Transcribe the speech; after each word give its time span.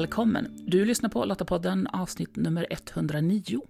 Välkommen! 0.00 0.64
Du 0.66 0.84
lyssnar 0.84 1.10
på 1.10 1.24
Lottapodden 1.24 1.86
avsnitt 1.86 2.36
nummer 2.36 2.66
109. 2.70 3.60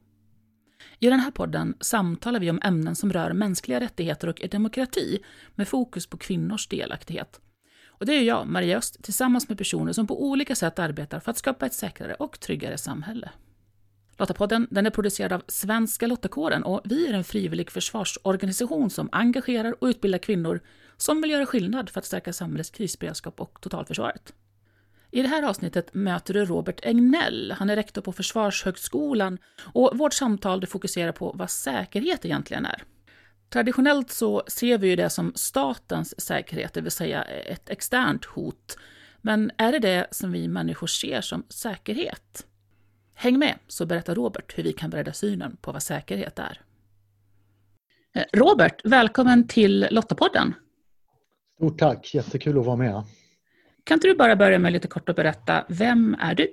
I 0.98 1.06
den 1.06 1.20
här 1.20 1.30
podden 1.30 1.74
samtalar 1.80 2.40
vi 2.40 2.50
om 2.50 2.60
ämnen 2.62 2.94
som 2.94 3.12
rör 3.12 3.32
mänskliga 3.32 3.80
rättigheter 3.80 4.28
och 4.28 4.42
demokrati 4.50 5.18
med 5.54 5.68
fokus 5.68 6.06
på 6.06 6.16
kvinnors 6.16 6.68
delaktighet. 6.68 7.40
Och 7.86 8.06
det 8.06 8.12
är 8.12 8.22
jag, 8.22 8.46
Maria 8.46 8.78
Öst, 8.78 9.02
tillsammans 9.02 9.48
med 9.48 9.58
personer 9.58 9.92
som 9.92 10.06
på 10.06 10.24
olika 10.24 10.54
sätt 10.54 10.78
arbetar 10.78 11.20
för 11.20 11.30
att 11.30 11.38
skapa 11.38 11.66
ett 11.66 11.74
säkrare 11.74 12.14
och 12.14 12.40
tryggare 12.40 12.78
samhälle. 12.78 13.30
Lottapodden 14.18 14.68
den 14.70 14.86
är 14.86 14.90
producerad 14.90 15.32
av 15.32 15.42
Svenska 15.46 16.06
Lottakåren 16.06 16.62
och 16.62 16.80
vi 16.84 17.06
är 17.06 17.12
en 17.12 17.24
frivillig 17.24 17.70
försvarsorganisation 17.70 18.90
som 18.90 19.08
engagerar 19.12 19.74
och 19.82 19.88
utbildar 19.88 20.18
kvinnor 20.18 20.60
som 20.96 21.22
vill 21.22 21.30
göra 21.30 21.46
skillnad 21.46 21.90
för 21.90 22.00
att 22.00 22.06
stärka 22.06 22.32
samhällets 22.32 22.70
krisberedskap 22.70 23.40
och 23.40 23.58
totalförsvaret. 23.60 24.34
I 25.10 25.22
det 25.22 25.28
här 25.28 25.42
avsnittet 25.42 25.94
möter 25.94 26.34
du 26.34 26.44
Robert 26.44 26.80
Egnell. 26.82 27.54
Han 27.58 27.70
är 27.70 27.76
rektor 27.76 28.02
på 28.02 28.12
Försvarshögskolan 28.12 29.38
och 29.72 29.98
vårt 29.98 30.12
samtal 30.12 30.66
fokuserar 30.66 31.12
på 31.12 31.32
vad 31.34 31.50
säkerhet 31.50 32.24
egentligen 32.24 32.66
är. 32.66 32.82
Traditionellt 33.48 34.10
så 34.10 34.42
ser 34.46 34.78
vi 34.78 34.88
ju 34.88 34.96
det 34.96 35.10
som 35.10 35.32
statens 35.34 36.20
säkerhet, 36.20 36.74
det 36.74 36.80
vill 36.80 36.90
säga 36.90 37.22
ett 37.22 37.70
externt 37.70 38.24
hot. 38.24 38.78
Men 39.20 39.50
är 39.56 39.72
det 39.72 39.78
det 39.78 40.06
som 40.10 40.32
vi 40.32 40.48
människor 40.48 40.86
ser 40.86 41.20
som 41.20 41.44
säkerhet? 41.48 42.46
Häng 43.14 43.38
med 43.38 43.58
så 43.66 43.86
berättar 43.86 44.14
Robert 44.14 44.58
hur 44.58 44.62
vi 44.62 44.72
kan 44.72 44.90
bredda 44.90 45.12
synen 45.12 45.56
på 45.60 45.72
vad 45.72 45.82
säkerhet 45.82 46.38
är. 46.38 46.60
Eh, 48.14 48.24
Robert, 48.32 48.80
välkommen 48.84 49.48
till 49.48 49.86
Lottapodden. 49.90 50.54
Stort 51.56 51.78
tack, 51.78 52.14
jättekul 52.14 52.58
att 52.58 52.66
vara 52.66 52.76
med. 52.76 53.04
Kan 53.90 53.96
inte 53.96 54.08
du 54.08 54.14
bara 54.14 54.36
börja 54.36 54.58
med 54.58 54.72
lite 54.72 54.88
kort 54.88 55.08
och 55.08 55.14
berätta, 55.14 55.64
vem 55.68 56.16
är 56.20 56.34
du? 56.34 56.50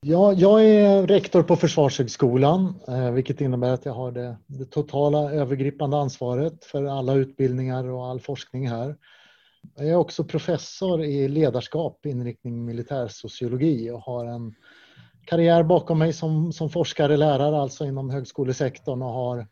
Ja, 0.00 0.32
jag 0.32 0.64
är 0.64 1.06
rektor 1.06 1.42
på 1.42 1.56
Försvarshögskolan, 1.56 2.74
eh, 2.88 3.10
vilket 3.10 3.40
innebär 3.40 3.72
att 3.72 3.84
jag 3.84 3.92
har 3.92 4.12
det, 4.12 4.36
det, 4.46 4.64
totala 4.64 5.32
övergripande 5.32 5.96
ansvaret 5.96 6.64
för 6.64 6.84
alla 6.84 7.14
utbildningar 7.14 7.90
och 7.90 8.06
all 8.06 8.20
forskning 8.20 8.68
här. 8.68 8.96
Jag 9.76 9.88
är 9.88 9.94
också 9.94 10.24
professor 10.24 11.04
i 11.04 11.28
ledarskap, 11.28 12.06
inriktning 12.06 12.64
militärsociologi 12.64 13.90
och 13.90 14.00
har 14.00 14.24
en 14.24 14.54
karriär 15.24 15.62
bakom 15.62 15.98
mig 15.98 16.12
som, 16.12 16.52
som 16.52 16.70
forskare, 16.70 17.16
lärare, 17.16 17.60
alltså 17.60 17.84
inom 17.84 18.10
högskolesektorn 18.10 19.02
och 19.02 19.12
har 19.12 19.46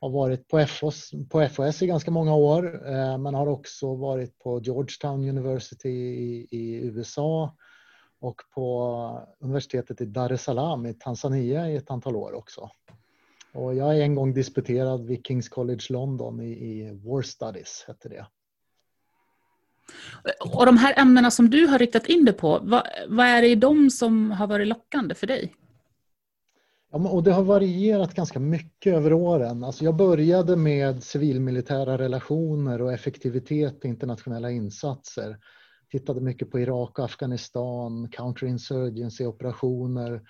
har 0.00 0.10
varit 0.10 0.48
på 0.48 0.66
FOS, 0.66 1.10
på 1.30 1.48
FOS 1.48 1.82
i 1.82 1.86
ganska 1.86 2.10
många 2.10 2.34
år 2.34 2.88
eh, 2.88 3.18
men 3.18 3.34
har 3.34 3.46
också 3.46 3.94
varit 3.94 4.38
på 4.38 4.60
Georgetown 4.60 5.28
University 5.28 5.88
i, 5.88 6.48
i 6.50 6.86
USA 6.86 7.56
och 8.20 8.40
på 8.54 9.28
universitetet 9.40 10.00
i 10.00 10.04
Dar 10.04 10.32
es 10.32 10.42
Salaam 10.42 10.86
i 10.86 10.94
Tanzania 10.94 11.70
i 11.70 11.76
ett 11.76 11.90
antal 11.90 12.16
år 12.16 12.34
också. 12.34 12.70
Och 13.52 13.74
jag 13.74 13.96
är 13.96 14.02
en 14.02 14.14
gång 14.14 14.34
disputerad 14.34 15.06
vid 15.06 15.26
Kings 15.26 15.48
College 15.48 15.84
London 15.90 16.40
i, 16.40 16.50
i 16.50 17.00
War 17.04 17.22
Studies, 17.22 17.84
hette 17.86 18.08
det. 18.08 18.26
Och 20.40 20.66
de 20.66 20.76
här 20.76 20.98
ämnena 20.98 21.30
som 21.30 21.50
du 21.50 21.66
har 21.66 21.78
riktat 21.78 22.06
in 22.06 22.24
dig 22.24 22.34
på, 22.34 22.58
vad, 22.62 22.88
vad 23.08 23.26
är 23.26 23.42
det 23.42 23.48
i 23.48 23.54
dem 23.54 23.90
som 23.90 24.30
har 24.30 24.46
varit 24.46 24.68
lockande 24.68 25.14
för 25.14 25.26
dig? 25.26 25.54
Ja, 26.90 27.10
och 27.10 27.22
det 27.22 27.32
har 27.32 27.42
varierat 27.42 28.14
ganska 28.14 28.38
mycket 28.38 28.94
över 28.94 29.12
åren. 29.12 29.64
Alltså 29.64 29.84
jag 29.84 29.96
började 29.96 30.56
med 30.56 31.02
civilmilitära 31.02 31.98
relationer 31.98 32.82
och 32.82 32.92
effektivitet 32.92 33.84
i 33.84 33.88
internationella 33.88 34.50
insatser. 34.50 35.38
Tittade 35.90 36.20
mycket 36.20 36.50
på 36.50 36.60
Irak 36.60 36.98
och 36.98 37.04
Afghanistan, 37.04 38.08
counterinsurgency-operationer 38.08 40.22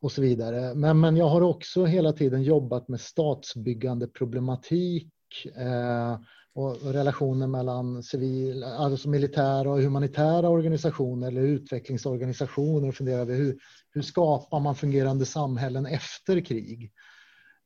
och 0.00 0.12
så 0.12 0.22
vidare. 0.22 0.74
Men, 0.74 1.00
men 1.00 1.16
jag 1.16 1.28
har 1.28 1.40
också 1.40 1.84
hela 1.84 2.12
tiden 2.12 2.42
jobbat 2.42 2.88
med 2.88 3.00
statsbyggande 3.00 4.06
problematik 4.06 5.12
eh, 5.56 6.18
och 6.54 6.92
relationer 6.92 7.46
mellan 7.46 8.02
civil, 8.02 8.64
alltså 8.64 9.08
militära 9.08 9.70
och 9.70 9.80
humanitära 9.80 10.48
organisationer 10.48 11.28
eller 11.28 11.42
utvecklingsorganisationer 11.42 12.88
och 12.88 12.94
funderade 12.94 13.32
hur, 13.32 13.58
hur 13.90 14.02
skapar 14.02 14.60
man 14.60 14.74
fungerande 14.74 15.26
samhällen 15.26 15.86
efter 15.86 16.40
krig? 16.40 16.92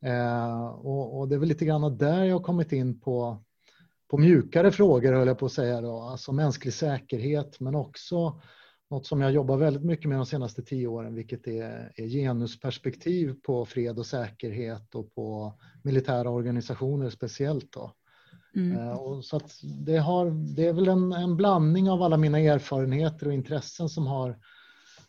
Eh, 0.04 0.68
och, 0.68 1.18
och, 1.18 1.28
det 1.28 1.34
är 1.34 1.38
väl 1.38 1.48
lite 1.48 1.64
grann 1.64 1.98
där 1.98 2.24
jag 2.24 2.34
har 2.34 2.42
kommit 2.42 2.72
in 2.72 3.00
på, 3.00 3.44
på 4.10 4.18
mjukare 4.18 4.70
frågor, 4.72 5.12
höll 5.12 5.28
jag 5.28 5.38
på 5.38 5.46
att 5.46 5.52
säga, 5.52 5.80
då. 5.80 6.00
alltså 6.00 6.32
mänsklig 6.32 6.74
säkerhet, 6.74 7.60
men 7.60 7.74
också 7.74 8.40
något 8.90 9.06
som 9.06 9.20
jag 9.20 9.32
jobbar 9.32 9.56
väldigt 9.56 9.84
mycket 9.84 10.08
med 10.08 10.18
de 10.18 10.26
senaste 10.26 10.62
tio 10.62 10.86
åren, 10.86 11.14
vilket 11.14 11.46
är, 11.46 11.92
är 11.96 12.06
genusperspektiv 12.06 13.34
på 13.42 13.64
fred 13.64 13.98
och 13.98 14.06
säkerhet 14.06 14.94
och 14.94 15.14
på 15.14 15.58
militära 15.82 16.30
organisationer 16.30 17.10
speciellt. 17.10 17.72
Då. 17.72 17.92
Mm. 18.58 18.78
Eh, 18.78 18.92
och 18.92 19.24
så 19.24 19.40
det, 19.86 19.96
har, 19.96 20.54
det 20.56 20.66
är 20.66 20.72
väl 20.72 20.88
en, 20.88 21.12
en 21.12 21.36
blandning 21.36 21.90
av 21.90 22.02
alla 22.02 22.16
mina 22.16 22.38
erfarenheter 22.38 23.26
och 23.26 23.32
intressen 23.32 23.88
som 23.88 24.06
har 24.06 24.38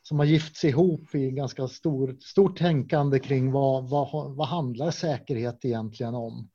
som 0.02 0.20
har 0.20 0.26
gifts 0.26 0.66
ihop 0.66 1.16
i 1.16 1.32
ganska 1.32 1.68
stor, 1.68 2.18
stort 2.22 2.58
tänkande 2.58 3.20
kring 3.20 3.52
vad, 3.52 3.90
vad, 3.90 4.36
vad 4.36 4.48
handlar 4.48 4.92
säkerhet 4.92 5.66
egentligen 5.66 6.16
om? 6.16 6.50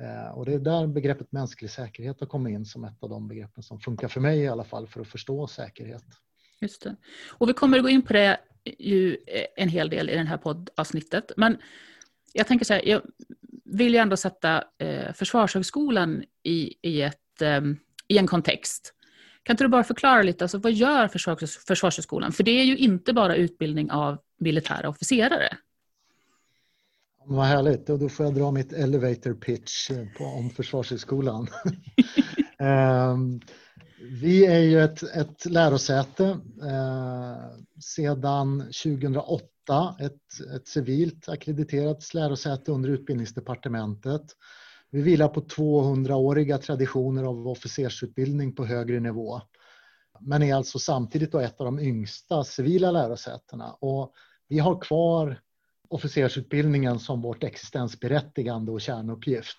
Eh, 0.00 0.38
och 0.38 0.44
det 0.46 0.52
är 0.52 0.58
där 0.58 0.86
begreppet 0.86 1.32
mänsklig 1.32 1.70
säkerhet 1.70 2.20
har 2.20 2.26
kommit 2.26 2.52
in 2.52 2.64
som 2.64 2.84
ett 2.84 3.02
av 3.02 3.08
de 3.08 3.28
begreppen 3.28 3.62
som 3.62 3.80
funkar 3.80 4.08
för 4.08 4.20
mig 4.20 4.38
i 4.38 4.48
alla 4.48 4.64
fall 4.64 4.86
för 4.86 5.00
att 5.00 5.08
förstå 5.08 5.46
säkerhet. 5.46 6.04
Just 6.60 6.82
det. 6.82 6.96
Och 7.30 7.48
vi 7.48 7.52
kommer 7.52 7.76
att 7.78 7.84
gå 7.84 7.88
in 7.88 8.02
på 8.02 8.12
det 8.12 8.38
ju 8.78 9.16
en 9.56 9.68
hel 9.68 9.90
del 9.90 10.10
i 10.10 10.14
det 10.14 10.24
här 10.24 10.36
poddavsnittet. 10.36 11.32
Men 11.36 11.56
jag 12.32 12.46
tänker 12.46 12.64
så 12.64 12.74
här, 12.74 12.88
jag 12.88 13.02
vill 13.64 13.94
ju 13.94 13.98
ändå 13.98 14.16
sätta 14.16 14.64
eh, 14.78 15.12
Försvarshögskolan 15.14 16.24
i, 16.42 16.74
i, 16.82 17.02
ett, 17.02 17.42
eh, 17.42 17.60
i 18.08 18.18
en 18.18 18.26
kontext. 18.26 18.94
Kan 19.42 19.54
inte 19.54 19.64
du 19.64 19.68
bara 19.68 19.84
förklara 19.84 20.22
lite, 20.22 20.44
alltså, 20.44 20.58
vad 20.58 20.72
gör 20.72 21.08
Försvars, 21.08 21.56
Försvarshögskolan? 21.56 22.32
För 22.32 22.44
det 22.44 22.50
är 22.50 22.64
ju 22.64 22.76
inte 22.76 23.12
bara 23.12 23.36
utbildning 23.36 23.90
av 23.90 24.18
militära 24.38 24.88
officerare. 24.88 25.56
Vad 27.26 27.46
härligt, 27.46 27.90
och 27.90 27.98
då 27.98 28.08
får 28.08 28.26
jag 28.26 28.34
dra 28.34 28.50
mitt 28.50 28.72
elevator 28.72 29.34
pitch 29.34 29.90
på, 30.18 30.24
om 30.24 30.50
Försvarshögskolan. 30.50 31.48
um, 32.58 33.40
vi 34.20 34.46
är 34.46 34.58
ju 34.58 34.80
ett, 34.80 35.02
ett 35.02 35.44
lärosäte 35.46 36.24
eh, 36.62 37.36
sedan 37.80 38.60
2008, 38.60 39.44
ett, 40.00 40.50
ett 40.56 40.68
civilt 40.68 41.28
akkrediterat 41.28 42.14
lärosäte 42.14 42.72
under 42.72 42.90
Utbildningsdepartementet. 42.90 44.22
Vi 44.90 45.02
vilar 45.02 45.28
på 45.28 45.40
200-åriga 45.40 46.58
traditioner 46.58 47.24
av 47.24 47.48
officersutbildning 47.48 48.54
på 48.54 48.64
högre 48.64 49.00
nivå. 49.00 49.40
Men 50.20 50.42
är 50.42 50.54
alltså 50.54 50.78
samtidigt 50.78 51.32
då 51.32 51.38
ett 51.38 51.60
av 51.60 51.64
de 51.64 51.80
yngsta 51.80 52.44
civila 52.44 52.90
lärosätena. 52.90 53.72
Och 53.72 54.12
vi 54.48 54.58
har 54.58 54.80
kvar 54.80 55.40
officersutbildningen 55.88 56.98
som 56.98 57.22
vårt 57.22 57.44
existensberättigande 57.44 58.72
och 58.72 58.80
kärnuppgift. 58.80 59.58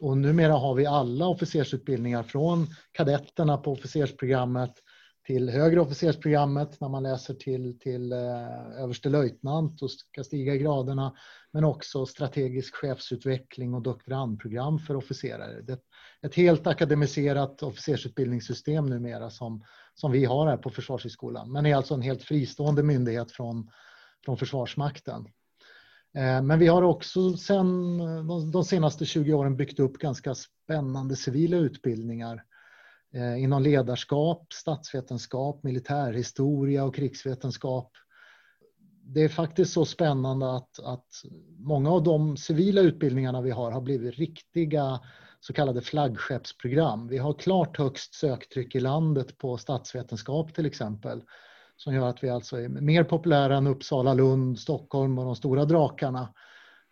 Och 0.00 0.18
numera 0.18 0.52
har 0.52 0.74
vi 0.74 0.86
alla 0.86 1.26
officersutbildningar 1.26 2.22
från 2.22 2.66
kadetterna 2.92 3.56
på 3.56 3.72
officersprogrammet 3.72 4.74
till 5.30 5.50
högre 5.50 5.80
officersprogrammet 5.80 6.80
när 6.80 6.88
man 6.88 7.02
läser 7.02 7.34
till, 7.34 7.78
till 7.78 8.12
eh, 8.12 8.82
överstelöjtnant 8.82 9.82
och 9.82 9.90
ska 9.90 10.24
stiga 10.24 10.54
i 10.54 10.58
graderna. 10.58 11.14
Men 11.52 11.64
också 11.64 12.06
strategisk 12.06 12.74
chefsutveckling 12.74 13.74
och 13.74 13.82
doktorandprogram 13.82 14.78
för 14.78 14.96
officerare. 14.96 15.62
Det 15.62 15.72
är 15.72 15.78
ett 16.22 16.34
helt 16.34 16.66
akademiserat 16.66 17.62
officersutbildningssystem 17.62 18.86
numera 18.86 19.30
som, 19.30 19.64
som 19.94 20.12
vi 20.12 20.24
har 20.24 20.46
här 20.46 20.56
på 20.56 20.70
Försvarshögskolan. 20.70 21.52
Men 21.52 21.66
är 21.66 21.76
alltså 21.76 21.94
en 21.94 22.02
helt 22.02 22.22
fristående 22.22 22.82
myndighet 22.82 23.32
från, 23.32 23.70
från 24.24 24.36
Försvarsmakten. 24.36 25.26
Eh, 26.14 26.42
men 26.42 26.58
vi 26.58 26.66
har 26.66 26.82
också 26.82 27.36
sedan 27.36 27.98
de 28.52 28.64
senaste 28.64 29.04
20 29.04 29.32
åren 29.32 29.56
byggt 29.56 29.80
upp 29.80 29.98
ganska 29.98 30.34
spännande 30.34 31.16
civila 31.16 31.56
utbildningar 31.56 32.44
Eh, 33.14 33.42
inom 33.42 33.62
ledarskap, 33.62 34.52
statsvetenskap, 34.52 35.62
militärhistoria 35.62 36.84
och 36.84 36.94
krigsvetenskap. 36.94 37.92
Det 39.04 39.20
är 39.20 39.28
faktiskt 39.28 39.72
så 39.72 39.84
spännande 39.84 40.56
att, 40.56 40.80
att 40.80 41.06
många 41.58 41.90
av 41.90 42.02
de 42.02 42.36
civila 42.36 42.80
utbildningarna 42.80 43.40
vi 43.40 43.50
har 43.50 43.70
har 43.70 43.80
blivit 43.80 44.18
riktiga 44.18 45.00
så 45.40 45.52
kallade 45.52 45.80
flaggskeppsprogram. 45.80 47.08
Vi 47.08 47.18
har 47.18 47.32
klart 47.32 47.78
högst 47.78 48.14
söktryck 48.14 48.74
i 48.74 48.80
landet 48.80 49.38
på 49.38 49.58
statsvetenskap 49.58 50.54
till 50.54 50.66
exempel 50.66 51.22
som 51.76 51.94
gör 51.94 52.08
att 52.08 52.24
vi 52.24 52.30
alltså 52.30 52.56
är 52.56 52.68
mer 52.68 53.04
populära 53.04 53.56
än 53.56 53.66
Uppsala, 53.66 54.14
Lund, 54.14 54.58
Stockholm 54.58 55.18
och 55.18 55.24
de 55.24 55.36
stora 55.36 55.64
drakarna. 55.64 56.34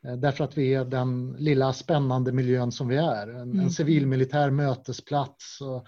Eh, 0.06 0.14
därför 0.14 0.44
att 0.44 0.58
vi 0.58 0.74
är 0.74 0.84
den 0.84 1.36
lilla 1.38 1.72
spännande 1.72 2.32
miljön 2.32 2.72
som 2.72 2.88
vi 2.88 2.96
är. 2.96 3.28
En, 3.28 3.40
mm. 3.40 3.60
en 3.60 3.70
civilmilitär 3.70 4.50
mötesplats 4.50 5.60
och 5.60 5.86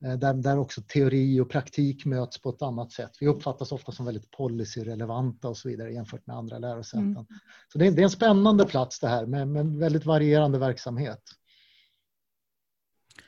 där, 0.00 0.34
där 0.34 0.58
också 0.58 0.82
teori 0.82 1.40
och 1.40 1.50
praktik 1.50 2.04
möts 2.04 2.42
på 2.42 2.50
ett 2.50 2.62
annat 2.62 2.92
sätt. 2.92 3.10
Vi 3.20 3.26
uppfattas 3.26 3.72
ofta 3.72 3.92
som 3.92 4.06
väldigt 4.06 4.30
policyrelevanta 4.30 5.48
och 5.48 5.56
så 5.56 5.68
vidare 5.68 5.92
jämfört 5.92 6.26
med 6.26 6.36
andra 6.36 6.58
lärosäten. 6.58 7.10
Mm. 7.10 7.26
Så 7.72 7.78
det 7.78 7.86
är, 7.86 7.90
det 7.90 8.00
är, 8.00 8.04
en 8.04 8.10
spännande 8.10 8.64
plats 8.64 9.00
det 9.00 9.08
här 9.08 9.26
med, 9.26 9.48
med 9.48 9.66
väldigt 9.66 10.06
varierande 10.06 10.58
verksamhet. 10.58 11.22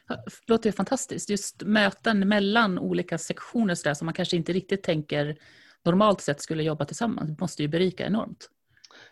Det 0.08 0.52
låter 0.52 0.72
fantastiskt. 0.72 1.30
Just 1.30 1.62
möten 1.62 2.28
mellan 2.28 2.78
olika 2.78 3.18
sektioner 3.18 3.74
så 3.74 3.88
där, 3.88 3.94
som 3.94 4.04
man 4.04 4.14
kanske 4.14 4.36
inte 4.36 4.52
riktigt 4.52 4.82
tänker 4.82 5.38
normalt 5.84 6.20
sett 6.20 6.40
skulle 6.40 6.62
jobba 6.62 6.84
tillsammans 6.84 7.28
det 7.28 7.40
måste 7.40 7.62
ju 7.62 7.68
berika 7.68 8.06
enormt. 8.06 8.50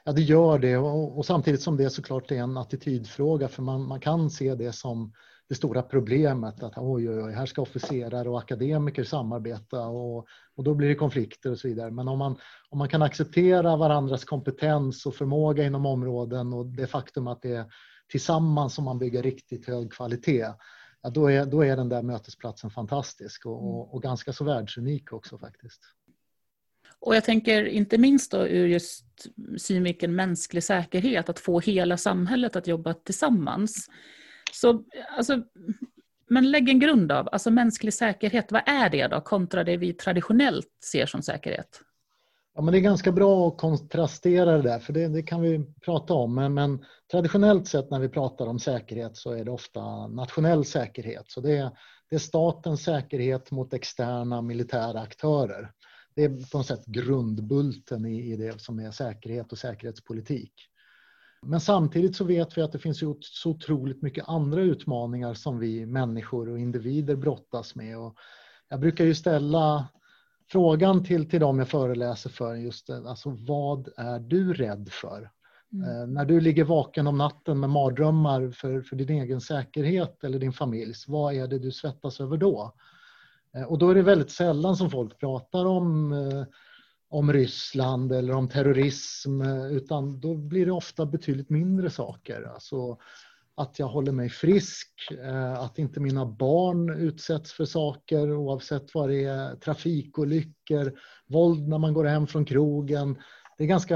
Ja, 0.04 0.12
det 0.12 0.22
gör 0.22 0.58
det 0.58 0.76
och, 0.76 1.18
och, 1.18 1.26
samtidigt 1.26 1.62
som 1.62 1.76
det 1.76 1.90
såklart 1.90 2.30
är 2.30 2.36
en 2.36 2.56
attitydfråga 2.56 3.48
för 3.48 3.62
man, 3.62 3.82
man 3.82 4.00
kan 4.00 4.30
se 4.30 4.54
det 4.54 4.72
som 4.72 5.12
det 5.48 5.54
stora 5.54 5.82
problemet 5.82 6.62
att 6.62 6.72
oj, 6.76 7.10
oj, 7.10 7.22
oj, 7.22 7.32
här 7.32 7.46
ska 7.46 7.62
officerare 7.62 8.28
och 8.28 8.38
akademiker 8.38 9.04
samarbeta 9.04 9.86
och, 9.86 10.26
och 10.56 10.64
då 10.64 10.74
blir 10.74 10.88
det 10.88 10.94
konflikter 10.94 11.50
och 11.50 11.58
så 11.58 11.68
vidare. 11.68 11.90
Men 11.90 12.08
om 12.08 12.18
man, 12.18 12.36
om 12.70 12.78
man 12.78 12.88
kan 12.88 13.02
acceptera 13.02 13.76
varandras 13.76 14.24
kompetens 14.24 15.06
och 15.06 15.14
förmåga 15.14 15.64
inom 15.64 15.86
områden 15.86 16.52
och 16.52 16.66
det 16.66 16.86
faktum 16.86 17.26
att 17.26 17.42
det 17.42 17.54
är 17.54 17.66
tillsammans 18.08 18.74
som 18.74 18.84
man 18.84 18.98
bygger 18.98 19.22
riktigt 19.22 19.66
hög 19.66 19.92
kvalitet, 19.92 20.46
ja, 21.02 21.10
då, 21.10 21.30
är, 21.30 21.46
då 21.46 21.64
är 21.64 21.76
den 21.76 21.88
där 21.88 22.02
mötesplatsen 22.02 22.70
fantastisk 22.70 23.46
och, 23.46 23.68
och, 23.68 23.94
och 23.94 24.02
ganska 24.02 24.32
så 24.32 24.44
världsunik 24.44 25.12
också 25.12 25.38
faktiskt. 25.38 25.80
Och 27.00 27.16
jag 27.16 27.24
tänker 27.24 27.64
inte 27.64 27.98
minst 27.98 28.30
då 28.30 28.48
ur 28.48 28.66
just 28.66 29.04
synvinkeln 29.58 30.14
mänsklig 30.14 30.62
säkerhet, 30.62 31.28
att 31.28 31.38
få 31.38 31.60
hela 31.60 31.96
samhället 31.96 32.56
att 32.56 32.66
jobba 32.66 32.94
tillsammans. 32.94 33.88
Så, 34.52 34.84
alltså, 35.16 35.42
men 36.28 36.50
lägg 36.50 36.68
en 36.68 36.78
grund 36.78 37.12
av, 37.12 37.28
alltså 37.32 37.50
mänsklig 37.50 37.94
säkerhet, 37.94 38.52
vad 38.52 38.62
är 38.66 38.90
det 38.90 39.06
då 39.06 39.20
kontra 39.20 39.64
det 39.64 39.76
vi 39.76 39.92
traditionellt 39.92 40.68
ser 40.84 41.06
som 41.06 41.22
säkerhet? 41.22 41.80
Ja, 42.54 42.62
men 42.62 42.72
det 42.72 42.78
är 42.78 42.80
ganska 42.80 43.12
bra 43.12 43.48
att 43.48 43.58
kontrastera 43.58 44.56
det 44.56 44.62
där, 44.62 44.78
för 44.78 44.92
det, 44.92 45.08
det 45.08 45.22
kan 45.22 45.40
vi 45.40 45.66
prata 45.84 46.14
om. 46.14 46.34
Men, 46.34 46.54
men, 46.54 46.84
traditionellt 47.10 47.68
sett 47.68 47.90
när 47.90 48.00
vi 48.00 48.08
pratar 48.08 48.46
om 48.46 48.58
säkerhet 48.58 49.16
så 49.16 49.32
är 49.32 49.44
det 49.44 49.50
ofta 49.50 50.06
nationell 50.06 50.64
säkerhet. 50.64 51.24
Så 51.30 51.40
det 51.40 51.56
är, 51.56 51.70
det 52.10 52.16
är 52.16 52.20
statens 52.20 52.84
säkerhet 52.84 53.50
mot 53.50 53.74
externa 53.74 54.42
militära 54.42 55.00
aktörer. 55.00 55.70
Det 56.18 56.24
är 56.24 56.50
på 56.50 56.58
något 56.58 56.66
sätt 56.66 56.86
grundbulten 56.86 58.06
i, 58.06 58.32
i 58.32 58.36
det 58.36 58.60
som 58.60 58.78
är 58.78 58.90
säkerhet 58.90 59.52
och 59.52 59.58
säkerhetspolitik. 59.58 60.52
Men 61.42 61.60
samtidigt 61.60 62.16
så 62.16 62.24
vet 62.24 62.58
vi 62.58 62.62
att 62.62 62.72
det 62.72 62.78
finns 62.78 62.98
så 63.20 63.50
otroligt 63.50 64.02
mycket 64.02 64.28
andra 64.28 64.60
utmaningar 64.60 65.34
som 65.34 65.58
vi 65.58 65.86
människor 65.86 66.48
och 66.48 66.58
individer 66.58 67.16
brottas 67.16 67.74
med. 67.74 67.98
Och 67.98 68.14
jag 68.68 68.80
brukar 68.80 69.04
ju 69.04 69.14
ställa 69.14 69.88
frågan 70.50 71.04
till, 71.04 71.30
till 71.30 71.40
dem 71.40 71.58
jag 71.58 71.68
föreläser 71.68 72.30
för 72.30 72.54
just 72.54 72.90
alltså 72.90 73.30
vad 73.30 73.88
är 73.96 74.18
du 74.18 74.52
rädd 74.52 74.88
för? 74.90 75.30
Mm. 75.72 75.90
Eh, 75.90 76.06
när 76.06 76.24
du 76.24 76.40
ligger 76.40 76.64
vaken 76.64 77.06
om 77.06 77.18
natten 77.18 77.60
med 77.60 77.70
mardrömmar 77.70 78.50
för, 78.50 78.82
för 78.82 78.96
din 78.96 79.10
egen 79.10 79.40
säkerhet 79.40 80.24
eller 80.24 80.38
din 80.38 80.52
familjs, 80.52 81.08
vad 81.08 81.34
är 81.34 81.48
det 81.48 81.58
du 81.58 81.72
svettas 81.72 82.20
över 82.20 82.36
då? 82.36 82.74
Eh, 83.56 83.62
och 83.62 83.78
då 83.78 83.90
är 83.90 83.94
det 83.94 84.02
väldigt 84.02 84.30
sällan 84.30 84.76
som 84.76 84.90
folk 84.90 85.18
pratar 85.18 85.64
om, 85.66 86.12
eh, 86.12 86.44
om 87.10 87.32
Ryssland 87.32 88.12
eller 88.12 88.34
om 88.34 88.48
terrorism 88.48 89.40
eh, 89.40 89.66
utan 89.66 90.20
då 90.20 90.34
blir 90.34 90.66
det 90.66 90.72
ofta 90.72 91.06
betydligt 91.06 91.50
mindre 91.50 91.90
saker. 91.90 92.42
Alltså 92.54 92.98
att 93.56 93.78
jag 93.78 93.88
håller 93.88 94.12
mig 94.12 94.28
frisk, 94.28 94.88
att 95.58 95.78
inte 95.78 96.00
mina 96.00 96.26
barn 96.26 96.90
utsätts 96.90 97.52
för 97.52 97.64
saker 97.64 98.32
oavsett 98.32 98.94
vad 98.94 99.08
det 99.08 99.24
är, 99.24 99.56
trafikolyckor, 99.56 100.92
våld 101.26 101.68
när 101.68 101.78
man 101.78 101.94
går 101.94 102.04
hem 102.04 102.26
från 102.26 102.44
krogen. 102.44 103.18
Det 103.56 103.64
är 103.64 103.68
ganska, 103.68 103.94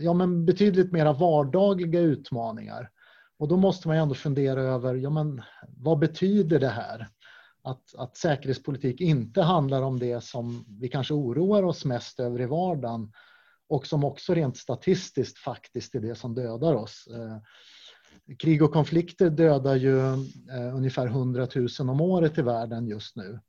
ja 0.00 0.14
men 0.14 0.46
betydligt 0.46 0.92
mera 0.92 1.12
vardagliga 1.12 2.00
utmaningar. 2.00 2.90
Och 3.38 3.48
då 3.48 3.56
måste 3.56 3.88
man 3.88 3.96
ändå 3.96 4.14
fundera 4.14 4.62
över, 4.62 4.94
ja 4.94 5.10
men 5.10 5.42
vad 5.68 5.98
betyder 5.98 6.60
det 6.60 6.68
här? 6.68 7.08
Att, 7.64 7.94
att 7.94 8.16
säkerhetspolitik 8.16 9.00
inte 9.00 9.42
handlar 9.42 9.82
om 9.82 9.98
det 9.98 10.24
som 10.24 10.64
vi 10.80 10.88
kanske 10.88 11.14
oroar 11.14 11.62
oss 11.62 11.84
mest 11.84 12.20
över 12.20 12.40
i 12.40 12.46
vardagen 12.46 13.12
och 13.68 13.86
som 13.86 14.04
också 14.04 14.34
rent 14.34 14.56
statistiskt 14.56 15.38
faktiskt 15.38 15.94
är 15.94 16.00
det 16.00 16.14
som 16.14 16.34
dödar 16.34 16.74
oss. 16.74 17.08
Eh, 17.14 17.38
krig 18.38 18.62
och 18.62 18.72
konflikter 18.72 19.30
dödar 19.30 19.76
ju 19.76 19.98
eh, 19.98 20.74
ungefär 20.74 21.06
100 21.06 21.48
000 21.54 21.68
om 21.78 22.00
året 22.00 22.38
i 22.38 22.42
världen 22.42 22.86
just 22.86 23.16
nu. 23.16 23.40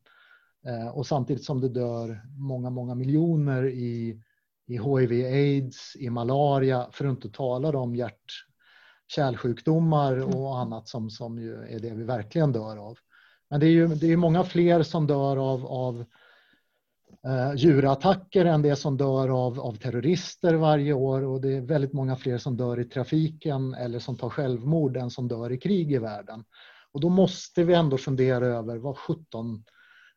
Eh, 0.65 0.87
och 0.87 1.07
samtidigt 1.07 1.43
som 1.43 1.61
det 1.61 1.69
dör 1.69 2.21
många, 2.37 2.69
många 2.69 2.95
miljoner 2.95 3.67
i, 3.67 4.21
i 4.67 4.77
hiv, 4.77 5.25
aids, 5.25 5.95
i 5.95 6.09
malaria, 6.09 6.89
för 6.91 7.05
att 7.05 7.11
inte 7.11 7.29
tala 7.29 7.77
om 7.77 7.95
hjärt 7.95 8.45
kärlsjukdomar 9.07 10.35
och 10.35 10.59
annat 10.59 10.87
som, 10.87 11.09
som 11.09 11.39
ju 11.39 11.53
är 11.53 11.79
det 11.79 11.93
vi 11.93 12.03
verkligen 12.03 12.51
dör 12.51 12.77
av. 12.77 12.97
Men 13.49 13.59
det 13.59 13.65
är 13.65 13.71
ju 13.71 13.87
det 13.87 14.11
är 14.11 14.17
många 14.17 14.43
fler 14.43 14.83
som 14.83 15.07
dör 15.07 15.37
av, 15.37 15.65
av 15.65 16.05
eh, 17.25 17.53
djurattacker 17.55 18.45
än 18.45 18.61
det 18.61 18.75
som 18.75 18.97
dör 18.97 19.45
av, 19.45 19.59
av 19.59 19.75
terrorister 19.75 20.53
varje 20.53 20.93
år 20.93 21.23
och 21.23 21.41
det 21.41 21.53
är 21.53 21.61
väldigt 21.61 21.93
många 21.93 22.15
fler 22.15 22.37
som 22.37 22.57
dör 22.57 22.79
i 22.79 22.85
trafiken 22.85 23.73
eller 23.73 23.99
som 23.99 24.17
tar 24.17 24.29
självmord 24.29 24.97
än 24.97 25.09
som 25.09 25.27
dör 25.27 25.51
i 25.51 25.57
krig 25.57 25.91
i 25.91 25.97
världen. 25.97 26.43
Och 26.91 27.01
då 27.01 27.09
måste 27.09 27.63
vi 27.63 27.73
ändå 27.73 27.97
fundera 27.97 28.45
över 28.45 28.77
vad 28.77 28.97
17 28.97 29.63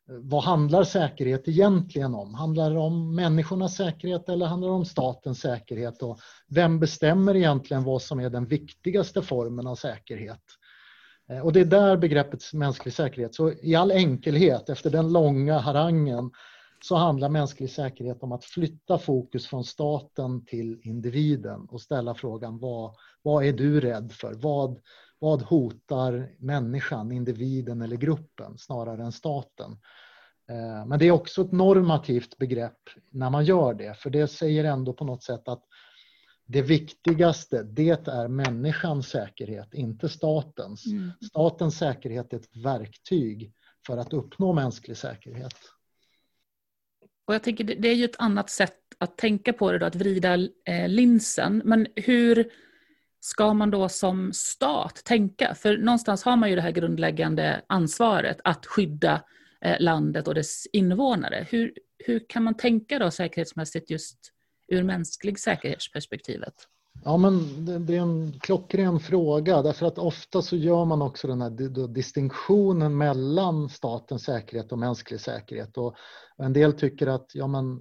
vad 0.09 0.45
handlar 0.45 0.85
säkerhet 0.85 1.49
egentligen 1.49 2.15
om? 2.15 2.35
Handlar 2.35 2.71
det 2.71 2.79
om 2.79 3.15
människornas 3.15 3.77
säkerhet 3.77 4.29
eller 4.29 4.47
handlar 4.47 4.69
det 4.69 4.75
om 4.75 4.85
statens 4.85 5.41
säkerhet? 5.41 6.03
Och 6.03 6.19
vem 6.49 6.81
bestämmer 6.81 7.37
egentligen 7.37 7.85
vad 7.85 8.03
som 8.03 8.21
är 8.21 8.31
den 8.31 8.47
viktigaste 8.47 9.23
formen 9.23 9.67
av 9.67 9.75
säkerhet? 9.75 10.43
Eh, 11.29 11.41
och 11.41 11.53
det 11.53 11.61
är 11.61 11.65
där 11.65 11.97
begreppet 11.97 12.53
mänsklig 12.53 12.95
säkerhet, 12.95 13.35
så 13.35 13.53
i 13.53 13.75
all 13.75 13.91
enkelhet 13.91 14.69
efter 14.69 14.91
den 14.91 15.13
långa 15.13 15.59
harangen 15.59 16.31
så 16.85 16.97
handlar 16.97 17.29
mänsklig 17.29 17.71
säkerhet 17.71 18.23
om 18.23 18.33
att 18.33 18.45
flytta 18.45 18.99
fokus 18.99 19.47
från 19.47 19.64
staten 19.64 20.45
till 20.45 20.81
individen 20.83 21.67
och 21.71 21.81
ställa 21.81 22.14
frågan 22.14 22.59
vad, 22.59 22.95
vad 23.23 23.45
är 23.45 23.52
du 23.52 23.81
rädd 23.81 24.12
för? 24.12 24.35
Vad, 24.35 24.81
vad 25.19 25.43
hotar 25.43 26.31
människan, 26.38 27.12
individen 27.12 27.83
eller 27.83 27.97
gruppen 27.97 28.59
snarare 28.59 29.02
än 29.02 29.12
staten? 29.12 29.79
Eh, 30.49 30.87
men 30.87 30.99
det 30.99 31.07
är 31.07 31.12
också 31.12 31.43
ett 31.43 31.52
normativt 31.52 32.38
begrepp 32.38 32.79
när 33.11 33.31
man 33.31 33.45
gör 33.45 33.75
det, 33.75 33.99
för 33.99 34.11
det 34.11 34.29
säger 34.29 34.64
ändå 34.64 34.93
på 34.93 35.05
något 35.05 35.23
sätt 35.23 35.49
att 35.49 35.62
det 36.50 36.62
viktigaste, 36.62 37.62
det 37.62 38.09
är 38.09 38.28
människans 38.28 39.09
säkerhet, 39.09 39.75
inte 39.75 40.09
statens. 40.09 40.87
Mm. 40.87 41.11
Statens 41.28 41.78
säkerhet 41.78 42.33
är 42.33 42.37
ett 42.37 42.57
verktyg 42.57 43.52
för 43.87 43.97
att 43.97 44.12
uppnå 44.12 44.52
mänsklig 44.52 44.97
säkerhet. 44.97 45.55
Och 47.26 47.35
jag 47.35 47.43
tänker, 47.43 47.64
det 47.64 47.88
är 47.88 47.95
ju 47.95 48.05
ett 48.05 48.19
annat 48.19 48.50
sätt 48.50 48.78
att 48.99 49.17
tänka 49.17 49.52
på 49.52 49.73
det, 49.73 49.78
då, 49.78 49.87
att 49.87 49.95
vrida 49.95 50.35
eh, 50.64 50.88
linsen. 50.88 51.62
Men 51.64 51.87
hur 51.97 52.50
ska 53.21 53.55
man 53.55 53.71
då 53.71 53.88
som 53.88 54.33
stat 54.33 55.02
tänka? 55.05 55.55
För 55.55 55.78
någonstans 55.78 56.23
har 56.23 56.37
man 56.37 56.50
ju 56.50 56.57
det 56.57 56.62
här 56.62 56.71
grundläggande 56.71 57.62
ansvaret 57.67 58.40
att 58.45 58.67
skydda 58.67 59.25
eh, 59.61 59.76
landet 59.81 60.28
och 60.28 60.35
dess 60.35 60.67
invånare. 60.73 61.47
Hur, 61.50 61.73
hur 61.99 62.28
kan 62.28 62.43
man 62.43 62.57
tänka 62.57 62.99
då 62.99 63.11
säkerhetsmässigt 63.11 63.90
just 63.90 64.33
ur 64.69 64.83
mänsklig 64.83 65.39
säkerhetsperspektivet? 65.39 66.55
Ja, 67.05 67.17
men 67.17 67.65
det 67.87 67.97
är 67.97 68.01
en 68.01 68.33
klockren 68.41 69.01
fråga 69.01 69.63
därför 69.63 69.87
att 69.87 69.99
ofta 69.99 70.43
så 70.43 70.57
gör 70.57 70.85
man 70.85 71.03
också 71.03 71.29
den 71.29 71.41
här 71.41 71.89
distinktionen 71.89 72.97
mellan 72.97 73.69
statens 73.69 74.25
säkerhet 74.25 74.73
och 74.73 74.79
mänsklig 74.79 75.21
säkerhet. 75.21 75.79
Och 75.79 75.97
en 76.37 76.53
del 76.53 76.73
tycker 76.73 77.07
att 77.07 77.31
ja, 77.35 77.47
men, 77.47 77.81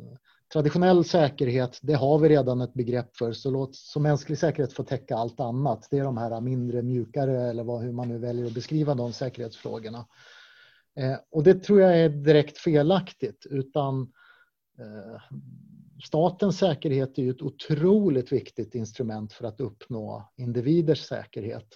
traditionell 0.53 1.05
säkerhet, 1.05 1.79
det 1.81 1.93
har 1.93 2.19
vi 2.19 2.29
redan 2.29 2.61
ett 2.61 2.73
begrepp 2.73 3.17
för, 3.17 3.33
så 3.33 3.51
låt 3.51 3.75
så 3.75 3.99
mänsklig 3.99 4.37
säkerhet 4.37 4.73
få 4.73 4.83
täcka 4.83 5.15
allt 5.15 5.39
annat. 5.39 5.87
Det 5.91 5.97
är 5.97 6.03
de 6.03 6.17
här 6.17 6.41
mindre, 6.41 6.81
mjukare 6.81 7.49
eller 7.49 7.63
vad, 7.63 7.81
hur 7.81 7.91
man 7.91 8.07
nu 8.07 8.17
väljer 8.17 8.45
att 8.45 8.53
beskriva 8.53 8.95
de 8.95 9.13
säkerhetsfrågorna. 9.13 10.05
Eh, 10.95 11.15
och 11.31 11.43
det 11.43 11.63
tror 11.63 11.81
jag 11.81 11.99
är 11.99 12.09
direkt 12.09 12.57
felaktigt, 12.57 13.45
utan 13.49 14.01
eh, 14.79 15.21
statens 16.03 16.57
säkerhet 16.57 17.17
är 17.17 17.23
ju 17.23 17.31
ett 17.31 17.41
otroligt 17.41 18.31
viktigt 18.31 18.75
instrument 18.75 19.33
för 19.33 19.45
att 19.45 19.61
uppnå 19.61 20.31
individers 20.35 21.01
säkerhet. 21.01 21.67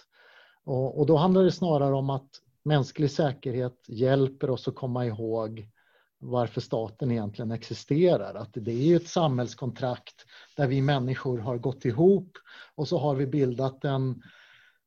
Och, 0.64 0.98
och, 1.00 1.06
då 1.06 1.16
handlar 1.16 1.42
det 1.42 1.52
snarare 1.52 1.94
om 1.94 2.10
att 2.10 2.28
mänsklig 2.62 3.10
säkerhet 3.10 3.84
hjälper 3.88 4.50
oss 4.50 4.68
att 4.68 4.74
komma 4.74 5.06
ihåg 5.06 5.68
varför 6.18 6.60
staten 6.60 7.10
egentligen 7.10 7.50
existerar. 7.50 8.34
Att 8.34 8.50
det 8.52 8.70
är 8.70 8.86
ju 8.86 8.96
ett 8.96 9.08
samhällskontrakt 9.08 10.14
där 10.56 10.66
vi 10.66 10.82
människor 10.82 11.38
har 11.38 11.58
gått 11.58 11.84
ihop 11.84 12.38
och 12.74 12.88
så 12.88 12.98
har 12.98 13.14
vi 13.14 13.26
bildat 13.26 13.84
en, 13.84 14.22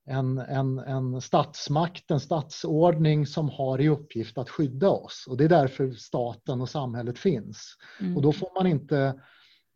en, 0.05 0.37
en, 0.37 0.79
en 0.79 1.21
statsmakt, 1.21 2.11
en 2.11 2.19
statsordning 2.19 3.27
som 3.27 3.49
har 3.49 3.81
i 3.81 3.89
uppgift 3.89 4.37
att 4.37 4.49
skydda 4.49 4.89
oss. 4.89 5.25
Och 5.29 5.37
det 5.37 5.43
är 5.43 5.49
därför 5.49 5.91
staten 5.91 6.61
och 6.61 6.69
samhället 6.69 7.19
finns. 7.19 7.75
Mm. 8.01 8.15
Och 8.15 8.21
då 8.21 8.31
får 8.31 8.49
man 8.55 8.67
inte 8.67 9.21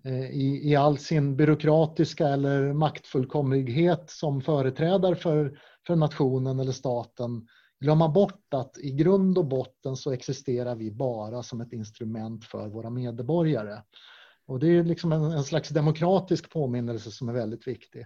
eh, 0.03 0.29
i, 0.31 0.61
i 0.63 0.75
all 0.75 0.97
sin 0.97 1.35
byråkratiska 1.35 2.27
eller 2.27 2.73
maktfullkomlighet 2.73 4.09
som 4.09 4.41
företrädare 4.41 5.15
för, 5.15 5.59
för 5.87 5.95
nationen 5.95 6.59
eller 6.59 6.71
staten 6.71 7.47
glömma 7.79 8.09
bort 8.09 8.53
att 8.53 8.77
i 8.77 8.91
grund 8.91 9.37
och 9.37 9.45
botten 9.45 9.95
så 9.95 10.11
existerar 10.11 10.75
vi 10.75 10.91
bara 10.91 11.43
som 11.43 11.61
ett 11.61 11.73
instrument 11.73 12.45
för 12.45 12.67
våra 12.67 12.89
medborgare. 12.89 13.81
Och 14.45 14.59
det 14.59 14.67
är 14.67 14.83
liksom 14.83 15.11
en, 15.11 15.23
en 15.23 15.43
slags 15.43 15.69
demokratisk 15.69 16.49
påminnelse 16.49 17.11
som 17.11 17.29
är 17.29 17.33
väldigt 17.33 17.67
viktig. 17.67 18.05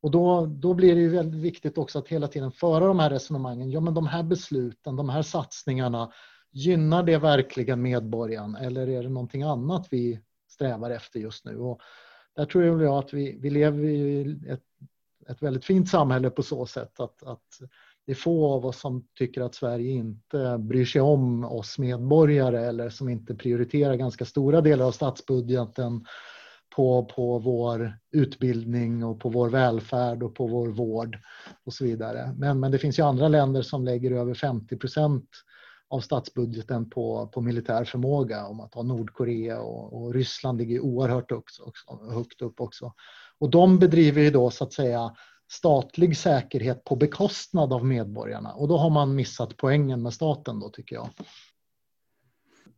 Och 0.00 0.10
då, 0.10 0.46
då 0.46 0.74
blir 0.74 0.94
det 0.94 1.00
ju 1.00 1.08
väldigt 1.08 1.40
viktigt 1.40 1.78
också 1.78 1.98
att 1.98 2.08
hela 2.08 2.28
tiden 2.28 2.52
föra 2.52 2.86
de 2.86 2.98
här 2.98 3.10
resonemangen. 3.10 3.70
Ja, 3.70 3.80
men 3.80 3.94
de 3.94 4.06
här 4.06 4.22
besluten, 4.22 4.96
de 4.96 5.08
här 5.08 5.22
satsningarna, 5.22 6.12
gynnar 6.50 7.02
det 7.02 7.18
verkligen 7.18 7.82
medborgaren 7.82 8.54
eller 8.54 8.88
är 8.88 9.02
det 9.02 9.08
någonting 9.08 9.42
annat 9.42 9.86
vi 9.90 10.20
strävar 10.48 10.90
efter 10.90 11.20
just 11.20 11.44
nu? 11.44 11.58
Och 11.58 11.80
där 12.36 12.44
tror 12.44 12.82
jag 12.82 12.98
att 12.98 13.14
vi, 13.14 13.38
vi 13.40 13.50
lever 13.50 13.84
i 13.84 14.36
ett, 14.48 14.64
ett 15.28 15.42
väldigt 15.42 15.64
fint 15.64 15.88
samhälle 15.88 16.30
på 16.30 16.42
så 16.42 16.66
sätt 16.66 17.00
att, 17.00 17.22
att 17.22 17.60
det 18.06 18.12
är 18.12 18.16
få 18.16 18.52
av 18.52 18.66
oss 18.66 18.80
som 18.80 19.06
tycker 19.18 19.40
att 19.40 19.54
Sverige 19.54 19.90
inte 19.90 20.58
bryr 20.58 20.84
sig 20.84 21.00
om 21.00 21.44
oss 21.44 21.78
medborgare 21.78 22.66
eller 22.66 22.90
som 22.90 23.08
inte 23.08 23.34
prioriterar 23.34 23.94
ganska 23.94 24.24
stora 24.24 24.60
delar 24.60 24.84
av 24.86 24.92
statsbudgeten 24.92 26.04
på, 26.78 27.04
på 27.04 27.38
vår 27.38 27.98
utbildning 28.12 29.04
och 29.04 29.20
på 29.20 29.28
vår 29.28 29.48
välfärd 29.48 30.22
och 30.22 30.34
på 30.34 30.46
vår 30.46 30.68
vård 30.68 31.18
och 31.64 31.72
så 31.72 31.84
vidare. 31.84 32.34
Men, 32.36 32.60
men 32.60 32.72
det 32.72 32.78
finns 32.78 32.98
ju 32.98 33.02
andra 33.02 33.28
länder 33.28 33.62
som 33.62 33.84
lägger 33.84 34.10
över 34.10 34.34
50 34.34 34.76
procent 34.76 35.24
av 35.88 36.00
statsbudgeten 36.00 36.90
på, 36.90 37.26
på 37.26 37.40
militär 37.40 37.84
förmåga. 37.84 38.46
Om 38.46 38.56
man 38.56 38.70
tar 38.70 38.82
Nordkorea 38.82 39.60
och, 39.60 40.02
och 40.02 40.14
Ryssland 40.14 40.58
ligger 40.58 40.80
oerhört 40.80 41.32
också, 41.32 41.62
också, 41.62 42.10
högt 42.12 42.42
upp 42.42 42.60
också. 42.60 42.92
Och 43.38 43.50
de 43.50 43.78
bedriver 43.78 44.22
ju 44.22 44.30
då 44.30 44.50
så 44.50 44.64
att 44.64 44.72
säga 44.72 45.14
statlig 45.50 46.16
säkerhet 46.16 46.84
på 46.84 46.96
bekostnad 46.96 47.72
av 47.72 47.84
medborgarna 47.84 48.52
och 48.52 48.68
då 48.68 48.76
har 48.76 48.90
man 48.90 49.14
missat 49.14 49.56
poängen 49.56 50.02
med 50.02 50.14
staten 50.14 50.60
då 50.60 50.68
tycker 50.68 50.96
jag. 50.96 51.08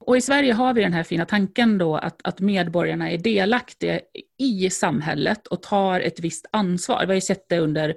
Och 0.01 0.17
i 0.17 0.21
Sverige 0.21 0.53
har 0.53 0.75
vi 0.75 0.83
den 0.83 0.93
här 0.93 1.03
fina 1.03 1.27
tanken 1.27 1.79
då 1.79 1.97
att, 1.97 2.21
att 2.25 2.41
medborgarna 2.41 3.11
är 3.11 3.19
delaktiga 3.19 4.01
i 4.39 4.71
samhället 4.71 5.47
och 5.47 5.63
tar 5.63 6.01
ett 6.01 6.21
visst 6.21 6.47
ansvar. 6.53 7.01
Vi 7.01 7.07
har 7.07 7.15
ju 7.15 7.21
sett 7.21 7.49
det 7.49 7.59
under 7.59 7.95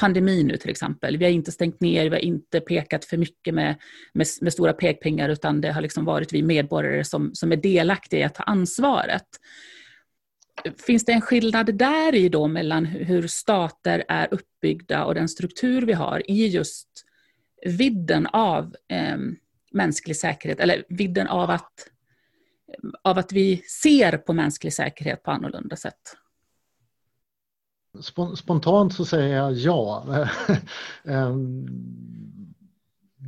pandemin 0.00 0.46
nu 0.46 0.56
till 0.56 0.70
exempel. 0.70 1.16
Vi 1.16 1.24
har 1.24 1.32
inte 1.32 1.52
stängt 1.52 1.80
ner, 1.80 2.04
vi 2.04 2.10
har 2.10 2.24
inte 2.24 2.60
pekat 2.60 3.04
för 3.04 3.16
mycket 3.16 3.54
med, 3.54 3.76
med, 4.12 4.26
med 4.40 4.52
stora 4.52 4.72
pekpengar 4.72 5.28
utan 5.28 5.60
det 5.60 5.72
har 5.72 5.80
liksom 5.80 6.04
varit 6.04 6.32
vi 6.32 6.42
medborgare 6.42 7.04
som, 7.04 7.30
som 7.34 7.52
är 7.52 7.56
delaktiga 7.56 8.20
i 8.20 8.24
att 8.24 8.34
ta 8.34 8.42
ansvaret. 8.42 9.26
Finns 10.86 11.04
det 11.04 11.12
en 11.12 11.20
skillnad 11.20 11.74
där 11.74 12.14
i 12.14 12.28
då 12.28 12.48
mellan 12.48 12.84
hur 12.86 13.26
stater 13.26 14.04
är 14.08 14.28
uppbyggda 14.30 15.04
och 15.04 15.14
den 15.14 15.28
struktur 15.28 15.82
vi 15.82 15.92
har 15.92 16.30
i 16.30 16.46
just 16.46 16.88
vidden 17.66 18.26
av 18.26 18.74
eh, 18.88 19.16
mänsklig 19.70 20.16
säkerhet, 20.16 20.60
eller 20.60 20.84
vidden 20.88 21.26
av 21.26 21.50
att, 21.50 21.72
av 23.02 23.18
att 23.18 23.32
vi 23.32 23.56
ser 23.56 24.16
på 24.16 24.32
mänsklig 24.32 24.72
säkerhet 24.72 25.22
på 25.22 25.30
annorlunda 25.30 25.76
sätt? 25.76 26.16
Spontant 28.36 28.94
så 28.94 29.04
säger 29.04 29.36
jag 29.36 29.52
ja. 29.52 30.04
Ehm, 31.04 31.66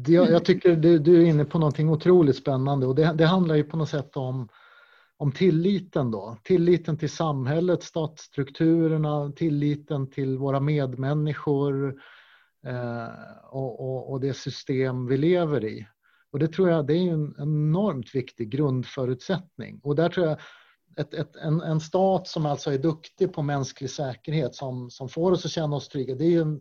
jag 0.06 0.44
tycker 0.44 0.76
du 0.76 1.22
är 1.22 1.26
inne 1.26 1.44
på 1.44 1.58
någonting 1.58 1.88
otroligt 1.88 2.36
spännande 2.36 2.86
och 2.86 2.94
det, 2.94 3.12
det 3.14 3.26
handlar 3.26 3.54
ju 3.54 3.64
på 3.64 3.76
något 3.76 3.88
sätt 3.88 4.16
om 4.16 4.48
om 5.22 5.32
tilliten 5.32 6.10
då. 6.10 6.36
Tilliten 6.42 6.96
till 6.96 7.10
samhället, 7.10 7.82
statsstrukturerna, 7.82 9.32
tilliten 9.32 10.10
till 10.10 10.38
våra 10.38 10.60
medmänniskor 10.60 12.00
eh, 12.66 13.08
och, 13.42 13.80
och, 13.80 14.12
och, 14.12 14.20
det 14.20 14.34
system 14.34 15.06
vi 15.06 15.16
lever 15.16 15.64
i. 15.64 15.86
Och 16.32 16.38
det 16.38 16.48
tror 16.48 16.70
jag 16.70 16.86
det 16.86 16.94
är 16.94 17.12
en 17.12 17.34
enormt 17.38 18.14
viktig 18.14 18.50
grundförutsättning. 18.50 19.80
Och 19.82 19.96
där 19.96 20.08
tror 20.08 20.26
jag 20.26 20.38
ett, 20.96 21.14
ett, 21.14 21.36
en, 21.36 21.60
en, 21.60 21.80
stat 21.80 22.28
som 22.28 22.46
alltså 22.46 22.72
är 22.72 22.78
duktig 22.78 23.32
på 23.32 23.42
mänsklig 23.42 23.90
säkerhet 23.90 24.54
som, 24.54 24.90
som 24.90 25.08
får 25.08 25.32
oss 25.32 25.44
att 25.44 25.50
känna 25.50 25.76
oss 25.76 25.88
trygga, 25.88 26.14
det, 26.14 26.24
är 26.24 26.30
ju, 26.30 26.60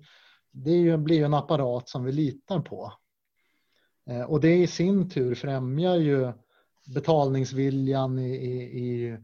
det 0.51 0.71
är 0.71 0.77
ju, 0.77 0.97
blir 0.97 1.17
ju 1.17 1.23
en 1.23 1.33
apparat 1.33 1.89
som 1.89 2.03
vi 2.03 2.11
litar 2.11 2.59
på. 2.59 2.93
Eh, 4.09 4.21
och 4.21 4.41
det 4.41 4.55
i 4.55 4.67
sin 4.67 5.09
tur 5.09 5.35
främjar 5.35 5.95
ju 5.95 6.31
betalningsviljan 6.93 8.19
i, 8.19 8.33
i, 8.33 9.17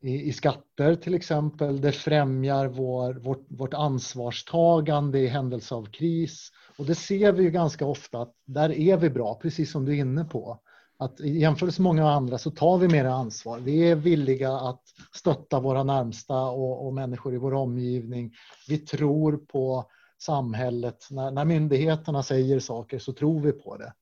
i, 0.00 0.28
i 0.28 0.32
skatter 0.32 0.94
till 0.94 1.14
exempel. 1.14 1.80
Det 1.80 1.92
främjar 1.92 2.66
vår, 2.66 3.14
vårt, 3.14 3.46
vårt 3.48 3.74
ansvarstagande 3.74 5.18
i 5.18 5.26
händelse 5.26 5.74
av 5.74 5.90
kris. 5.90 6.50
Och 6.78 6.86
det 6.86 6.94
ser 6.94 7.32
vi 7.32 7.42
ju 7.42 7.50
ganska 7.50 7.86
ofta 7.86 8.22
att 8.22 8.34
där 8.44 8.72
är 8.72 8.96
vi 8.96 9.10
bra, 9.10 9.34
precis 9.34 9.70
som 9.70 9.84
du 9.84 9.92
är 9.92 10.00
inne 10.00 10.24
på. 10.24 10.60
Att 10.98 11.20
i 11.20 11.38
jämförelse 11.38 11.82
med 11.82 11.84
många 11.84 12.10
andra 12.10 12.38
så 12.38 12.50
tar 12.50 12.78
vi 12.78 12.88
mer 12.88 13.04
ansvar. 13.04 13.58
Vi 13.58 13.90
är 13.90 13.96
villiga 13.96 14.52
att 14.52 14.82
stötta 15.14 15.60
våra 15.60 15.82
närmsta 15.82 16.42
och, 16.42 16.86
och 16.86 16.94
människor 16.94 17.34
i 17.34 17.38
vår 17.38 17.54
omgivning. 17.54 18.32
Vi 18.68 18.78
tror 18.78 19.36
på 19.36 19.90
samhället. 20.22 21.06
När, 21.10 21.30
när 21.30 21.44
myndigheterna 21.44 22.22
säger 22.22 22.60
saker 22.60 22.98
så 22.98 23.12
tror 23.12 23.40
vi 23.40 23.52
på 23.52 23.76
det. 23.76 23.92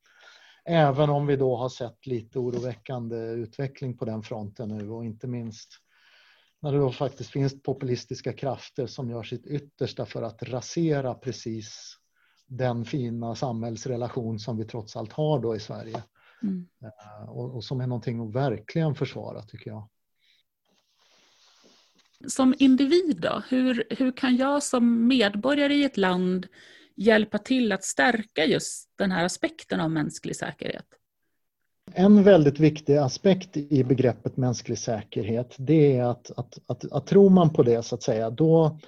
Även 0.64 1.10
om 1.10 1.26
vi 1.26 1.36
då 1.36 1.56
har 1.56 1.68
sett 1.68 2.06
lite 2.06 2.38
oroväckande 2.38 3.16
utveckling 3.16 3.96
på 3.96 4.04
den 4.04 4.22
fronten 4.22 4.68
nu 4.68 4.90
och 4.90 5.04
inte 5.04 5.26
minst 5.26 5.68
när 6.62 6.72
det 6.72 6.78
då 6.78 6.92
faktiskt 6.92 7.30
finns 7.30 7.62
populistiska 7.62 8.32
krafter 8.32 8.86
som 8.86 9.10
gör 9.10 9.22
sitt 9.22 9.46
yttersta 9.46 10.06
för 10.06 10.22
att 10.22 10.42
rasera 10.42 11.14
precis 11.14 11.96
den 12.46 12.84
fina 12.84 13.34
samhällsrelation 13.34 14.38
som 14.38 14.56
vi 14.56 14.64
trots 14.64 14.96
allt 14.96 15.12
har 15.12 15.40
då 15.40 15.56
i 15.56 15.60
Sverige. 15.60 16.02
Mm. 16.42 16.66
Eh, 16.82 17.28
och, 17.28 17.54
och, 17.54 17.64
som 17.64 17.80
är 17.80 17.86
någonting 17.86 18.28
att 18.28 18.34
verkligen 18.34 18.94
försvara 18.94 19.42
tycker 19.42 19.70
jag. 19.70 19.88
Som 22.28 22.54
individ 22.58 23.20
då, 23.20 23.42
hur, 23.48 23.84
hur 23.90 24.12
kan 24.12 24.36
jag 24.36 24.62
som 24.62 25.06
medborgare 25.06 25.74
i 25.74 25.84
ett 25.84 25.96
land 25.96 26.46
hjälpa 26.94 27.38
till 27.38 27.72
att 27.72 27.84
stärka 27.84 28.44
just 28.44 28.90
den 28.96 29.10
här 29.10 29.24
aspekten 29.24 29.80
av 29.80 29.90
mänsklig 29.90 30.36
säkerhet? 30.36 30.86
En 31.92 32.22
väldigt 32.22 32.60
viktig 32.60 32.96
aspekt 32.96 33.56
i 33.56 33.84
begreppet 33.84 34.36
mänsklig 34.36 34.78
säkerhet 34.78 35.54
det 35.58 35.96
är 35.96 36.04
att, 36.04 36.30
att, 36.36 36.58
att, 36.66 36.92
att 36.92 37.06
tror 37.06 37.30
man 37.30 37.52
på 37.52 37.62
det 37.62 37.82
så 37.82 37.94
att 37.94 38.02
säga 38.02 38.30
då, 38.30 38.78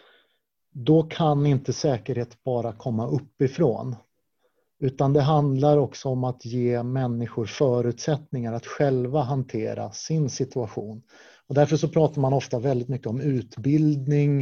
då 0.73 1.03
kan 1.03 1.47
inte 1.47 1.73
säkerhet 1.73 2.45
bara 2.45 2.73
komma 2.73 3.07
uppifrån. 3.07 3.97
Utan 4.81 5.13
det 5.13 5.21
handlar 5.21 5.77
också 5.79 6.09
om 6.09 6.25
att 6.25 6.45
ge 6.45 6.83
människor 6.83 7.47
förutsättningar 7.47 8.53
att 8.53 8.67
själva 8.67 9.23
hantera 9.23 9.93
sin 9.93 10.31
situation. 10.31 11.03
Och 11.47 11.55
därför 11.55 11.77
så 11.77 11.89
pratar 11.89 12.21
man 12.21 12.33
ofta 12.33 12.59
väldigt 12.59 12.89
mycket 12.89 13.07
om 13.07 13.21
utbildning, 13.21 14.41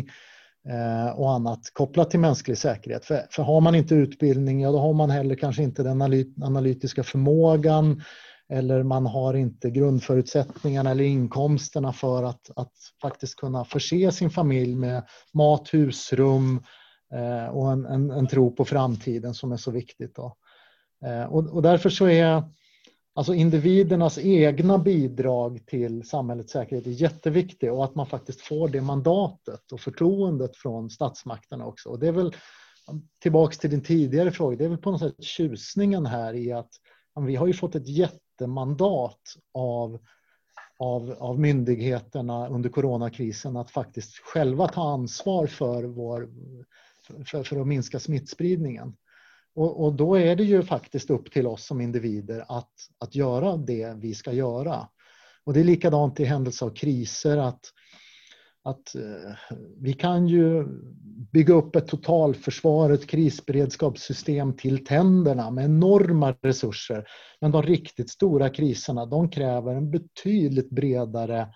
eh, 0.68 1.18
och 1.18 1.32
annat 1.32 1.60
kopplat 1.72 2.10
till 2.10 2.20
mänsklig 2.20 2.58
säkerhet. 2.58 3.04
För, 3.04 3.26
för 3.30 3.42
har 3.42 3.60
man 3.60 3.74
inte 3.74 3.94
utbildning, 3.94 4.60
ja 4.60 4.72
då 4.72 4.78
har 4.78 4.92
man 4.92 5.10
heller 5.10 5.34
kanske 5.34 5.62
inte 5.62 5.82
den 5.82 6.02
analytiska 6.42 7.02
förmågan 7.02 8.02
eller 8.48 8.82
man 8.82 9.06
har 9.06 9.34
inte 9.34 9.70
grundförutsättningarna 9.70 10.90
eller 10.90 11.04
inkomsterna 11.04 11.92
för 11.92 12.22
att, 12.22 12.50
att 12.56 12.72
faktiskt 13.02 13.36
kunna 13.36 13.64
förse 13.64 14.12
sin 14.12 14.30
familj 14.30 14.74
med 14.74 15.02
mat, 15.34 15.74
husrum 15.74 16.62
eh, 17.14 17.46
och 17.46 17.72
en, 17.72 17.86
en, 17.86 18.10
en, 18.10 18.26
tro 18.26 18.50
på 18.50 18.64
framtiden 18.64 19.34
som 19.34 19.52
är 19.52 19.56
så 19.56 19.70
viktigt. 19.70 20.14
Då. 20.14 20.36
Eh, 21.06 21.24
och, 21.24 21.54
och 21.54 21.62
därför 21.62 21.90
så 21.90 22.08
är 22.08 22.42
Alltså 23.16 23.34
individernas 23.34 24.18
egna 24.18 24.78
bidrag 24.78 25.66
till 25.66 26.08
samhällets 26.08 26.52
säkerhet 26.52 26.86
är 26.86 26.90
jätteviktigt 26.90 27.70
och 27.70 27.84
att 27.84 27.94
man 27.94 28.06
faktiskt 28.06 28.40
får 28.40 28.68
det 28.68 28.80
mandatet 28.80 29.72
och 29.72 29.80
förtroendet 29.80 30.56
från 30.56 30.90
statsmakterna 30.90 31.66
också. 31.66 31.88
Och 31.88 31.98
det 31.98 32.08
är 32.08 32.12
väl 32.12 32.34
tillbaks 33.22 33.58
till 33.58 33.70
din 33.70 33.82
tidigare 33.82 34.30
fråga, 34.30 34.56
det 34.56 34.64
är 34.64 34.68
väl 34.68 34.78
på 34.78 34.90
något 34.90 35.00
sätt 35.00 35.24
tjusningen 35.24 36.06
här 36.06 36.34
i 36.34 36.52
att 36.52 36.70
vi 37.24 37.36
har 37.36 37.46
ju 37.46 37.52
fått 37.52 37.74
ett 37.74 37.88
jättemandat 37.88 39.20
av, 39.54 39.98
av, 40.78 41.16
av 41.18 41.40
myndigheterna 41.40 42.48
under 42.48 42.70
coronakrisen 42.70 43.56
att 43.56 43.70
faktiskt 43.70 44.18
själva 44.18 44.68
ta 44.68 44.92
ansvar 44.92 45.46
för, 45.46 45.84
vår, 45.84 46.28
för, 47.24 47.42
för 47.42 47.60
att 47.60 47.66
minska 47.66 48.00
smittspridningen. 48.00 48.96
Och, 49.54 49.84
och, 49.84 49.92
då 49.92 50.14
är 50.14 50.36
det 50.36 50.44
ju 50.44 50.62
faktiskt 50.62 51.10
upp 51.10 51.32
till 51.32 51.46
oss 51.46 51.66
som 51.66 51.80
individer 51.80 52.44
att, 52.48 52.72
att 52.98 53.14
göra 53.14 53.56
det 53.56 53.94
vi 53.96 54.14
ska 54.14 54.32
göra. 54.32 54.88
Och 55.44 55.52
det 55.52 55.60
är 55.60 55.64
likadant 55.64 56.20
i 56.20 56.24
händelse 56.24 56.64
av 56.64 56.70
kriser 56.70 57.36
att, 57.36 57.60
att 58.66 58.94
eh, 58.94 59.56
vi 59.80 59.92
kan 59.92 60.28
ju 60.28 60.66
bygga 61.32 61.54
upp 61.54 61.76
ett 61.76 61.88
totalförsvar, 61.88 62.90
ett 62.90 63.06
krisberedskapssystem 63.06 64.56
till 64.56 64.84
tänderna 64.84 65.50
med 65.50 65.64
enorma 65.64 66.32
resurser. 66.42 67.04
Men 67.40 67.50
de 67.50 67.62
riktigt 67.62 68.10
stora 68.10 68.48
kriserna 68.48 69.06
de 69.06 69.30
kräver 69.30 69.74
en 69.74 69.90
betydligt 69.90 70.70
bredare 70.70 71.40
Eh, 71.40 71.48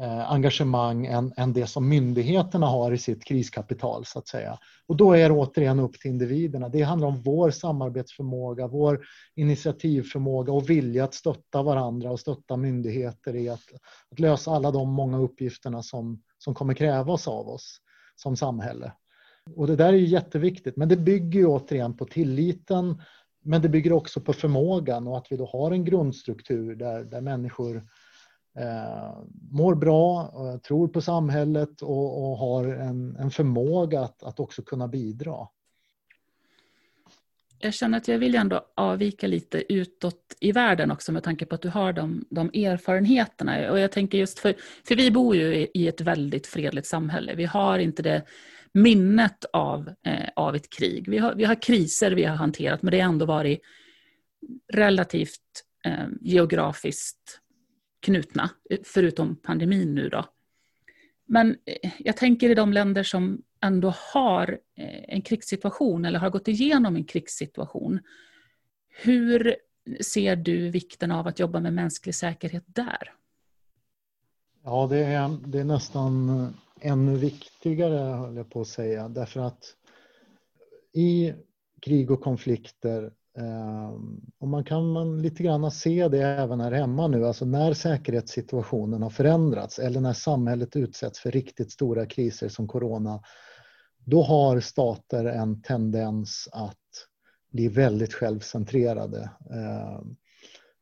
Eh, 0.00 0.32
engagemang 0.32 1.06
än, 1.06 1.32
än 1.36 1.52
det 1.52 1.66
som 1.66 1.88
myndigheterna 1.88 2.66
har 2.66 2.92
i 2.92 2.98
sitt 2.98 3.24
kriskapital 3.24 4.04
så 4.04 4.18
att 4.18 4.28
säga. 4.28 4.58
Och 4.86 4.96
då 4.96 5.12
är 5.12 5.28
det 5.28 5.34
återigen 5.34 5.80
upp 5.80 6.00
till 6.00 6.10
individerna. 6.10 6.68
Det 6.68 6.82
handlar 6.82 7.08
om 7.08 7.22
vår 7.22 7.50
samarbetsförmåga, 7.50 8.66
vår 8.66 9.06
initiativförmåga 9.34 10.52
och 10.52 10.70
vilja 10.70 11.04
att 11.04 11.14
stötta 11.14 11.62
varandra 11.62 12.10
och 12.10 12.20
stötta 12.20 12.56
myndigheter 12.56 13.36
i 13.36 13.48
att, 13.48 13.62
att 14.10 14.18
lösa 14.18 14.50
alla 14.50 14.70
de 14.70 14.88
många 14.88 15.18
uppgifterna 15.18 15.82
som, 15.82 16.22
som 16.38 16.54
kommer 16.54 16.74
krävas 16.74 17.28
av 17.28 17.48
oss 17.48 17.78
som 18.16 18.36
samhälle. 18.36 18.92
Och 19.56 19.66
det 19.66 19.76
där 19.76 19.92
är 19.92 19.96
jätteviktigt, 19.96 20.76
men 20.76 20.88
det 20.88 20.96
bygger 20.96 21.40
ju 21.40 21.46
återigen 21.46 21.96
på 21.96 22.04
tilliten 22.04 23.02
men 23.44 23.62
det 23.62 23.68
bygger 23.68 23.92
också 23.92 24.20
på 24.20 24.32
förmågan 24.32 25.08
och 25.08 25.16
att 25.16 25.26
vi 25.30 25.36
då 25.36 25.46
har 25.46 25.70
en 25.70 25.84
grundstruktur 25.84 26.74
där, 26.74 27.04
där 27.04 27.20
människor 27.20 27.82
eh, 28.58 29.18
mår 29.50 29.74
bra, 29.74 30.32
tror 30.66 30.88
på 30.88 31.00
samhället 31.00 31.82
och, 31.82 32.30
och 32.30 32.38
har 32.38 32.64
en, 32.64 33.16
en, 33.16 33.30
förmåga 33.30 34.00
att, 34.00 34.22
att 34.22 34.40
också 34.40 34.62
kunna 34.62 34.88
bidra. 34.88 35.48
Jag 37.58 37.74
känner 37.74 37.98
att 37.98 38.08
jag 38.08 38.18
vill 38.18 38.34
ändå 38.34 38.66
avvika 38.74 39.26
lite 39.26 39.72
utåt 39.72 40.36
i 40.40 40.52
världen 40.52 40.90
också 40.90 41.12
med 41.12 41.22
tanke 41.22 41.46
på 41.46 41.54
att 41.54 41.62
du 41.62 41.68
har 41.68 41.92
de, 41.92 42.24
de 42.30 42.48
erfarenheterna. 42.48 43.70
Och 43.70 43.78
jag 43.78 43.92
tänker 43.92 44.18
just 44.18 44.38
för, 44.38 44.54
för 44.88 44.96
vi 44.96 45.10
bor 45.10 45.36
ju 45.36 45.54
i, 45.54 45.70
i 45.74 45.88
ett 45.88 46.00
väldigt 46.00 46.46
fredligt 46.46 46.86
samhälle. 46.86 47.34
Vi 47.34 47.44
har 47.44 47.78
inte 47.78 48.02
det 48.02 48.22
minnet 48.72 49.44
av, 49.52 49.88
eh, 50.06 50.28
av 50.36 50.54
ett 50.54 50.70
krig. 50.70 51.08
Vi 51.08 51.18
har, 51.18 51.34
vi 51.34 51.44
har 51.44 51.62
kriser 51.62 52.10
vi 52.10 52.24
har 52.24 52.36
hanterat 52.36 52.82
men 52.82 52.90
det 52.90 53.00
har 53.00 53.08
ändå 53.08 53.26
varit 53.26 53.60
relativt 54.72 55.64
eh, 55.84 56.06
geografiskt 56.20 57.40
knutna, 58.04 58.50
förutom 58.84 59.36
pandemin 59.36 59.94
nu 59.94 60.08
då. 60.08 60.24
Men 61.26 61.56
eh, 61.64 61.90
jag 61.98 62.16
tänker 62.16 62.50
i 62.50 62.54
de 62.54 62.72
länder 62.72 63.02
som 63.02 63.42
ändå 63.60 63.94
har 64.12 64.58
eh, 64.76 65.14
en 65.14 65.22
krigssituation 65.22 66.04
eller 66.04 66.18
har 66.18 66.30
gått 66.30 66.48
igenom 66.48 66.96
en 66.96 67.04
krigssituation. 67.04 68.00
Hur 68.88 69.56
ser 70.00 70.36
du 70.36 70.70
vikten 70.70 71.10
av 71.10 71.26
att 71.26 71.38
jobba 71.38 71.60
med 71.60 71.72
mänsklig 71.72 72.14
säkerhet 72.14 72.64
där? 72.66 73.12
Ja, 74.64 74.86
det 74.90 74.98
är, 74.98 75.38
det 75.46 75.60
är 75.60 75.64
nästan 75.64 76.28
eh, 76.28 76.90
ännu 76.90 77.16
viktigare, 77.16 78.16
höll 78.16 78.36
jag 78.36 78.50
på 78.50 78.60
att 78.60 78.68
säga, 78.68 79.08
därför 79.08 79.40
att 79.40 79.76
i 80.92 81.34
krig 81.80 82.10
och 82.10 82.20
konflikter 82.20 83.12
Ehm, 83.38 84.20
och 84.38 84.48
man 84.48 84.64
kan 84.64 84.92
man 84.92 85.22
lite 85.22 85.42
grann 85.42 85.70
se 85.70 86.08
det 86.08 86.22
även 86.22 86.60
här 86.60 86.72
hemma 86.72 87.08
nu, 87.08 87.26
alltså 87.26 87.44
när 87.44 87.72
säkerhetssituationen 87.72 89.02
har 89.02 89.10
förändrats 89.10 89.78
eller 89.78 90.00
när 90.00 90.12
samhället 90.12 90.76
utsätts 90.76 91.20
för 91.20 91.30
riktigt 91.30 91.72
stora 91.72 92.06
kriser 92.06 92.48
som 92.48 92.68
corona, 92.68 93.22
då 94.04 94.22
har 94.22 94.60
stater 94.60 95.24
en 95.24 95.62
tendens 95.62 96.48
att 96.52 96.78
bli 97.52 97.68
väldigt 97.68 98.14
självcentrerade. 98.14 99.30
Ehm, 99.50 100.16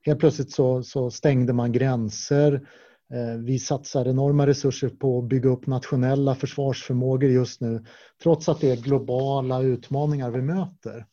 helt 0.06 0.20
plötsligt 0.20 0.52
så, 0.52 0.82
så 0.82 1.10
stängde 1.10 1.52
man 1.52 1.72
gränser. 1.72 2.68
Ehm, 3.14 3.44
vi 3.44 3.58
satsar 3.58 4.08
enorma 4.08 4.46
resurser 4.46 4.88
på 4.88 5.18
att 5.18 5.28
bygga 5.28 5.50
upp 5.50 5.66
nationella 5.66 6.34
försvarsförmågor 6.34 7.30
just 7.30 7.60
nu, 7.60 7.84
trots 8.22 8.48
att 8.48 8.60
det 8.60 8.70
är 8.70 8.76
globala 8.76 9.62
utmaningar 9.62 10.30
vi 10.30 10.42
möter. 10.42 11.06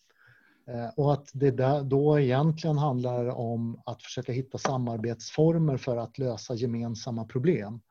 Eh, 0.70 0.90
och 0.96 1.14
att 1.14 1.30
det 1.34 1.84
då 1.84 2.20
egentligen 2.20 2.78
handlar 2.78 3.30
om 3.30 3.82
att 3.86 4.04
försöka 4.04 4.32
hitta 4.32 4.58
samarbetsformer 4.58 5.78
för 5.78 5.98
att 5.98 6.18
lösa 6.18 6.56
gemensamma 6.56 7.26
problem. 7.26 7.82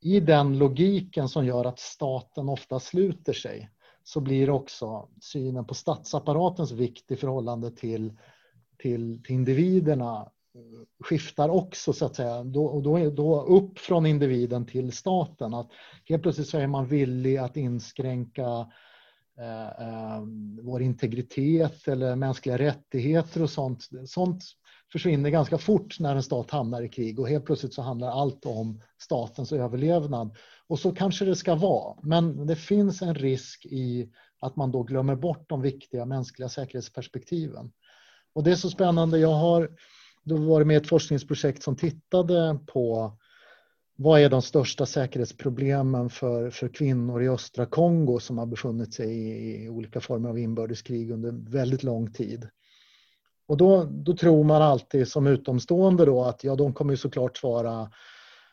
I 0.00 0.20
den 0.20 0.58
logiken 0.58 1.28
som 1.28 1.46
gör 1.46 1.64
att 1.64 1.78
staten 1.78 2.48
ofta 2.48 2.80
sluter 2.80 3.32
sig 3.32 3.70
så 4.02 4.20
blir 4.20 4.50
också 4.50 5.08
synen 5.20 5.64
på 5.64 5.74
statsapparatens 5.74 6.72
vikt 6.72 7.10
i 7.10 7.16
förhållande 7.16 7.70
till, 7.70 8.18
till, 8.78 9.22
till 9.22 9.34
individerna 9.34 10.20
eh, 10.54 11.04
skiftar 11.04 11.48
också 11.48 11.92
så 11.92 12.04
att 12.04 12.16
säga. 12.16 12.44
Då, 12.44 12.64
och 12.64 12.82
då, 12.82 12.96
är, 12.96 13.10
då 13.10 13.42
upp 13.42 13.78
från 13.78 14.06
individen 14.06 14.66
till 14.66 14.92
staten. 14.92 15.54
Att 15.54 15.70
helt 16.04 16.22
plötsligt 16.22 16.48
så 16.48 16.58
är 16.58 16.66
man 16.66 16.86
villig 16.86 17.36
att 17.36 17.56
inskränka 17.56 18.46
eh, 18.46 18.66
Eh, 19.40 19.82
ehm, 19.88 20.58
vår 20.62 20.82
integritet 20.82 21.88
eller 21.88 22.16
mänskliga 22.16 22.58
rättigheter 22.58 23.42
och 23.42 23.50
sånt. 23.50 23.88
Sånt 24.06 24.44
försvinner 24.92 25.30
ganska 25.30 25.58
fort 25.58 26.00
när 26.00 26.16
en 26.16 26.22
stat 26.22 26.50
hamnar 26.50 26.82
i 26.82 26.88
krig 26.88 27.20
och 27.20 27.28
helt 27.28 27.44
plötsligt 27.44 27.74
så 27.74 27.82
handlar 27.82 28.08
allt 28.08 28.46
om 28.46 28.82
statens 28.98 29.52
överlevnad. 29.52 30.36
Och 30.66 30.78
så 30.78 30.92
kanske 30.92 31.24
det 31.24 31.36
ska 31.36 31.54
vara, 31.54 31.96
men 32.02 32.46
det 32.46 32.56
finns 32.56 33.02
en 33.02 33.14
risk 33.14 33.66
i 33.66 34.10
att 34.40 34.56
man 34.56 34.70
då 34.72 34.82
glömmer 34.82 35.16
bort 35.16 35.48
de 35.48 35.62
viktiga 35.62 36.04
mänskliga 36.04 36.48
säkerhetsperspektiven. 36.48 37.72
Och 38.32 38.44
det 38.44 38.50
är 38.50 38.56
så 38.56 38.70
spännande. 38.70 39.18
Jag 39.18 39.34
har 39.34 39.70
då 40.24 40.36
varit 40.36 40.66
med 40.66 40.74
i 40.74 40.76
ett 40.76 40.88
forskningsprojekt 40.88 41.62
som 41.62 41.76
tittade 41.76 42.58
på 42.66 43.12
vad 44.00 44.20
är 44.20 44.30
de 44.30 44.42
största 44.42 44.86
säkerhetsproblemen 44.86 46.10
för, 46.10 46.50
för 46.50 46.68
kvinnor 46.68 47.22
i 47.22 47.28
östra 47.28 47.66
Kongo 47.66 48.20
som 48.20 48.38
har 48.38 48.46
befunnit 48.46 48.94
sig 48.94 49.10
i, 49.10 49.64
i 49.64 49.68
olika 49.68 50.00
former 50.00 50.28
av 50.28 50.38
inbördeskrig 50.38 51.10
under 51.10 51.50
väldigt 51.50 51.82
lång 51.82 52.12
tid? 52.12 52.48
Och 53.48 53.56
då, 53.56 53.84
då 53.84 54.16
tror 54.16 54.44
man 54.44 54.62
alltid 54.62 55.08
som 55.08 55.26
utomstående 55.26 56.04
då 56.04 56.24
att 56.24 56.44
ja, 56.44 56.54
de 56.56 56.72
kommer 56.72 56.92
ju 56.92 56.96
såklart 56.96 57.36
svara 57.36 57.90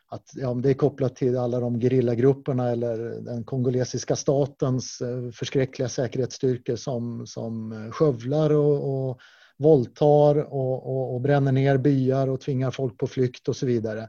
att 0.08 0.30
ja, 0.34 0.54
det 0.54 0.70
är 0.70 0.74
kopplat 0.74 1.16
till 1.16 1.38
alla 1.38 1.60
de 1.60 1.80
gerillagrupperna 1.80 2.70
eller 2.70 2.98
den 3.20 3.44
kongolesiska 3.44 4.16
statens 4.16 5.00
eh, 5.00 5.30
förskräckliga 5.30 5.88
säkerhetsstyrkor 5.88 6.76
som, 6.76 7.26
som 7.26 7.72
eh, 7.72 7.90
skövlar 7.90 8.52
och, 8.52 9.08
och 9.08 9.20
våldtar 9.58 10.38
och, 10.38 10.86
och, 10.86 11.14
och 11.14 11.20
bränner 11.20 11.52
ner 11.52 11.78
byar 11.78 12.28
och 12.28 12.40
tvingar 12.40 12.70
folk 12.70 12.98
på 12.98 13.06
flykt 13.06 13.48
och 13.48 13.56
så 13.56 13.66
vidare. 13.66 14.08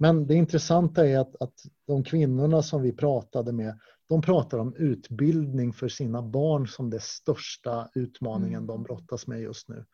Men 0.00 0.26
det 0.26 0.34
intressanta 0.34 1.06
är 1.06 1.18
att, 1.18 1.42
att 1.42 1.54
de 1.86 2.04
kvinnorna 2.04 2.62
som 2.62 2.82
vi 2.82 2.92
pratade 2.92 3.52
med, 3.52 3.78
de 4.08 4.22
pratar 4.22 4.58
om 4.58 4.74
utbildning 4.76 5.72
för 5.72 5.88
sina 5.88 6.22
barn 6.22 6.68
som 6.68 6.90
det 6.90 7.02
största 7.02 7.88
utmaningen 7.94 8.56
mm. 8.62 8.66
de 8.66 8.82
brottas 8.82 9.26
med 9.26 9.40
just 9.40 9.68
nu. 9.68 9.84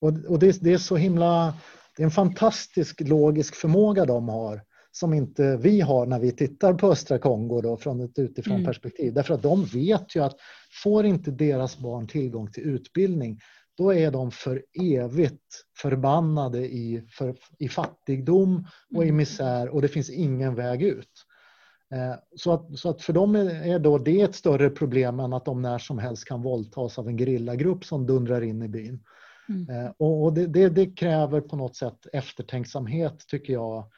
Och, 0.00 0.12
och 0.28 0.38
det, 0.38 0.62
det, 0.62 0.72
är 0.72 0.78
så 0.78 0.96
himla, 0.96 1.54
det 1.96 2.02
är 2.02 2.04
en 2.04 2.10
fantastisk 2.10 3.00
logisk 3.00 3.54
förmåga 3.54 4.04
de 4.04 4.28
har 4.28 4.62
som 4.92 5.14
inte 5.14 5.56
vi 5.56 5.80
har 5.80 6.06
när 6.06 6.18
vi 6.18 6.32
tittar 6.32 6.74
på 6.74 6.92
östra 6.92 7.18
Kongo 7.18 7.60
då, 7.60 7.76
från 7.76 8.00
ett 8.00 8.18
utifrån 8.18 8.54
mm. 8.54 8.66
perspektiv. 8.66 9.14
Därför 9.14 9.34
att 9.34 9.42
de 9.42 9.64
vet 9.64 10.16
ju 10.16 10.20
att 10.24 10.36
får 10.82 11.06
inte 11.06 11.30
deras 11.30 11.78
barn 11.78 12.08
tillgång 12.08 12.52
till 12.52 12.62
utbildning 12.62 13.38
då 13.76 13.94
är 13.94 14.10
de 14.10 14.30
för 14.30 14.62
evigt 14.82 15.64
förbannade 15.76 16.58
i, 16.58 17.08
för, 17.10 17.36
i 17.58 17.68
fattigdom 17.68 18.66
och 18.94 19.04
i 19.04 19.08
mm. 19.08 19.16
misär 19.16 19.68
och 19.68 19.82
det 19.82 19.88
finns 19.88 20.10
ingen 20.10 20.54
väg 20.54 20.82
ut. 20.82 21.26
Eh, 21.94 22.14
så 22.36 22.52
att, 22.52 22.78
så 22.78 22.90
att 22.90 23.02
för 23.02 23.12
dem 23.12 23.34
är 23.36 23.78
då 23.78 23.98
det 23.98 24.20
ett 24.20 24.34
större 24.34 24.70
problem 24.70 25.20
än 25.20 25.32
att 25.32 25.44
de 25.44 25.62
när 25.62 25.78
som 25.78 25.98
helst 25.98 26.24
kan 26.24 26.42
våldtas 26.42 26.98
av 26.98 27.08
en 27.08 27.18
gerillagrupp 27.18 27.84
som 27.84 28.06
dundrar 28.06 28.42
in 28.42 28.62
i 28.62 28.68
byn. 28.68 29.04
Mm. 29.48 29.68
Eh, 29.68 29.90
och 29.98 30.32
det, 30.32 30.46
det, 30.46 30.68
det, 30.68 30.86
kräver 30.86 31.40
på 31.40 31.56
något 31.56 31.76
sätt 31.76 32.06
eftertänksamhet 32.12 33.26
tycker 33.28 33.52
jag 33.52 33.90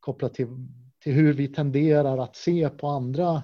kopplat 0.00 0.34
till, 0.34 0.48
till 1.02 1.12
hur 1.12 1.32
vi 1.32 1.48
tenderar 1.48 2.18
att 2.18 2.36
se 2.36 2.68
på 2.68 2.88
andra 2.88 3.42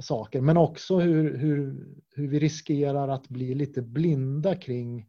saker, 0.00 0.40
men 0.40 0.56
också 0.56 0.98
hur, 0.98 1.38
hur, 1.38 1.86
hur 2.14 2.28
vi 2.28 2.38
riskerar 2.38 3.08
att 3.08 3.28
bli 3.28 3.54
lite 3.54 3.82
blinda 3.82 4.54
kring 4.54 5.06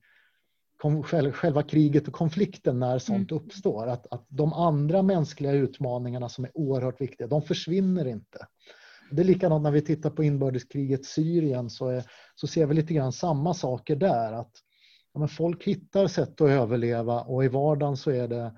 själva 1.34 1.64
kriget 1.64 2.08
och 2.08 2.14
konflikten 2.14 2.80
när 2.80 3.00
sånt 3.00 3.32
mm. 3.32 3.44
uppstår. 3.44 3.88
Att, 3.88 4.08
att 4.12 4.26
de 4.30 4.54
andra 4.54 5.02
mänskliga 5.02 5.52
utmaningarna 5.52 6.30
som 6.30 6.46
är 6.46 6.52
oerhört 6.54 7.02
viktiga, 7.02 7.28
de 7.28 7.42
försvinner 7.42 8.08
inte. 8.08 8.48
Det 9.12 9.22
är 9.22 9.26
likadant 9.26 9.64
när 9.64 9.72
vi 9.72 9.82
tittar 9.82 10.10
på 10.10 10.24
inbördeskriget 10.24 11.06
Syrien 11.06 11.70
så, 11.70 11.88
är, 11.88 12.04
så 12.36 12.48
ser 12.48 12.66
vi 12.66 12.74
lite 12.74 12.94
grann 12.94 13.12
samma 13.12 13.54
saker 13.54 13.96
där. 13.96 14.34
Att 14.34 14.52
ja, 15.14 15.28
folk 15.28 15.64
hittar 15.64 16.08
sätt 16.08 16.42
att 16.42 16.50
överleva 16.50 17.22
och 17.22 17.46
i 17.46 17.48
vardagen 17.48 17.98
så 17.98 18.12
är 18.12 18.28
det 18.28 18.54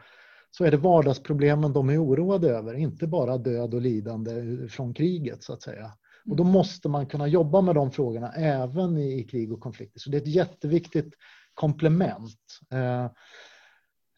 så 0.51 0.63
är 0.63 0.71
det 0.71 0.77
vardagsproblemen 0.77 1.73
de 1.73 1.89
är 1.89 2.03
oroade 2.03 2.49
över, 2.49 2.73
inte 2.73 3.07
bara 3.07 3.37
död 3.37 3.73
och 3.73 3.81
lidande 3.81 4.67
från 4.69 4.93
kriget 4.93 5.43
så 5.43 5.53
att 5.53 5.61
säga. 5.61 5.91
Och 6.27 6.35
då 6.35 6.43
måste 6.43 6.89
man 6.89 7.05
kunna 7.05 7.27
jobba 7.27 7.61
med 7.61 7.75
de 7.75 7.91
frågorna 7.91 8.31
även 8.31 8.97
i, 8.97 9.23
krig 9.23 9.53
och 9.53 9.59
konflikter. 9.59 9.99
Så 9.99 10.09
det 10.09 10.17
är 10.17 10.21
ett 10.21 10.27
jätteviktigt 10.27 11.13
komplement. 11.53 12.39
Eh, 12.73 13.11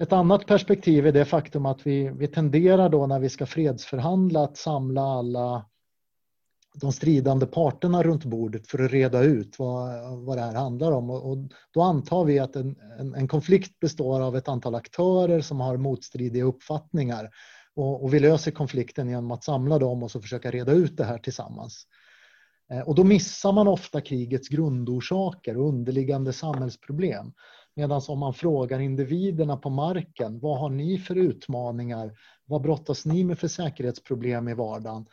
Ett 0.03 0.13
annat 0.13 0.45
perspektiv 0.45 1.07
är 1.07 1.11
det 1.11 1.25
faktum 1.25 1.65
att 1.65 1.87
vi, 1.87 2.09
vi 2.09 2.27
tenderar 2.27 2.89
då 2.89 3.07
när 3.07 3.19
vi 3.19 3.29
ska 3.29 3.45
fredsförhandla 3.45 4.43
att 4.43 4.57
samla 4.57 5.01
alla 5.01 5.65
de 6.81 6.91
stridande 6.91 7.45
parterna 7.45 8.03
runt 8.03 8.25
bordet 8.25 8.67
för 8.67 8.83
att 8.83 8.91
reda 8.91 9.23
ut 9.23 9.59
vad, 9.59 9.89
vad 10.25 10.37
det 10.37 10.41
här 10.41 10.55
handlar 10.55 10.91
om. 10.91 11.09
Och, 11.09 11.31
och 11.31 11.37
då 11.73 11.81
antar 11.81 12.25
vi 12.25 12.39
att 12.39 12.55
en, 12.55 12.75
en, 12.99 13.15
en, 13.15 13.27
konflikt 13.27 13.79
består 13.79 14.21
av 14.21 14.37
ett 14.37 14.47
antal 14.47 14.75
aktörer 14.75 15.41
som 15.41 15.59
har 15.59 15.77
motstridiga 15.77 16.43
uppfattningar. 16.43 17.29
Och, 17.75 18.03
och 18.03 18.13
vi 18.13 18.19
löser 18.19 18.51
konflikten 18.51 19.09
genom 19.09 19.31
att 19.31 19.43
samla 19.43 19.79
dem 19.79 20.03
och 20.03 20.11
så 20.11 20.21
försöka 20.21 20.51
reda 20.51 20.71
ut 20.71 20.97
det 20.97 21.05
här 21.05 21.17
tillsammans. 21.17 21.87
Eh, 22.71 22.81
och 22.81 22.95
då 22.95 23.03
missar 23.03 23.51
man 23.51 23.67
ofta 23.67 24.01
krigets 24.01 24.49
grundorsaker 24.49 25.57
och 25.57 25.67
underliggande 25.67 26.33
samhällsproblem. 26.33 27.31
Medan 27.75 28.01
om 28.07 28.19
man 28.19 28.33
frågar 28.33 28.79
individerna 28.79 29.57
på 29.57 29.69
marken, 29.69 30.39
vad 30.39 30.59
har 30.59 30.69
ni 30.69 30.97
för 30.97 31.15
utmaningar? 31.15 32.11
Vad 32.45 32.61
brottas 32.61 33.05
ni 33.05 33.23
med 33.23 33.39
för 33.39 33.47
säkerhetsproblem 33.47 34.47
i 34.47 34.53
vardagen? 34.53 35.05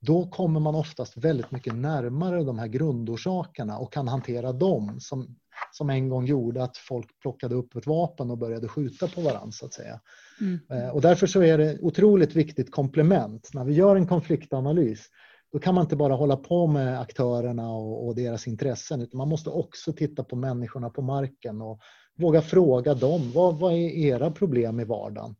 Då 0.00 0.26
kommer 0.26 0.60
man 0.60 0.74
oftast 0.74 1.16
väldigt 1.16 1.50
mycket 1.50 1.74
närmare 1.74 2.44
de 2.44 2.58
här 2.58 2.66
grundorsakerna 2.66 3.78
och 3.78 3.92
kan 3.92 4.08
hantera 4.08 4.52
dem 4.52 5.00
som, 5.00 5.36
som 5.72 5.90
en 5.90 6.08
gång 6.08 6.26
gjorde 6.26 6.62
att 6.62 6.76
folk 6.76 7.20
plockade 7.20 7.54
upp 7.54 7.76
ett 7.76 7.86
vapen 7.86 8.30
och 8.30 8.38
började 8.38 8.68
skjuta 8.68 9.08
på 9.08 9.20
varandra 9.20 9.52
så 9.52 9.66
att 9.66 9.72
säga. 9.72 10.00
Mm. 10.40 10.60
Eh, 10.70 10.88
och 10.88 11.00
därför 11.00 11.26
så 11.26 11.42
är 11.42 11.58
det 11.58 11.78
otroligt 11.80 12.36
viktigt 12.36 12.70
komplement. 12.70 13.50
När 13.54 13.64
vi 13.64 13.72
gör 13.72 13.96
en 13.96 14.06
konfliktanalys 14.06 15.06
då 15.54 15.60
kan 15.60 15.74
man 15.74 15.82
inte 15.84 15.96
bara 15.96 16.14
hålla 16.14 16.36
på 16.36 16.66
med 16.66 17.00
aktörerna 17.00 17.70
och, 17.70 18.06
och, 18.06 18.14
deras 18.14 18.46
intressen 18.46 19.00
utan 19.00 19.18
man 19.18 19.28
måste 19.28 19.50
också 19.50 19.92
titta 19.92 20.24
på 20.24 20.36
människorna 20.36 20.90
på 20.90 21.02
marken 21.02 21.62
och 21.62 21.80
våga 22.18 22.42
fråga 22.42 22.94
dem. 22.94 23.32
Vad, 23.34 23.58
vad 23.58 23.72
är 23.72 23.90
era 23.90 24.30
problem 24.30 24.80
i 24.80 24.84
vardagen? 24.84 25.36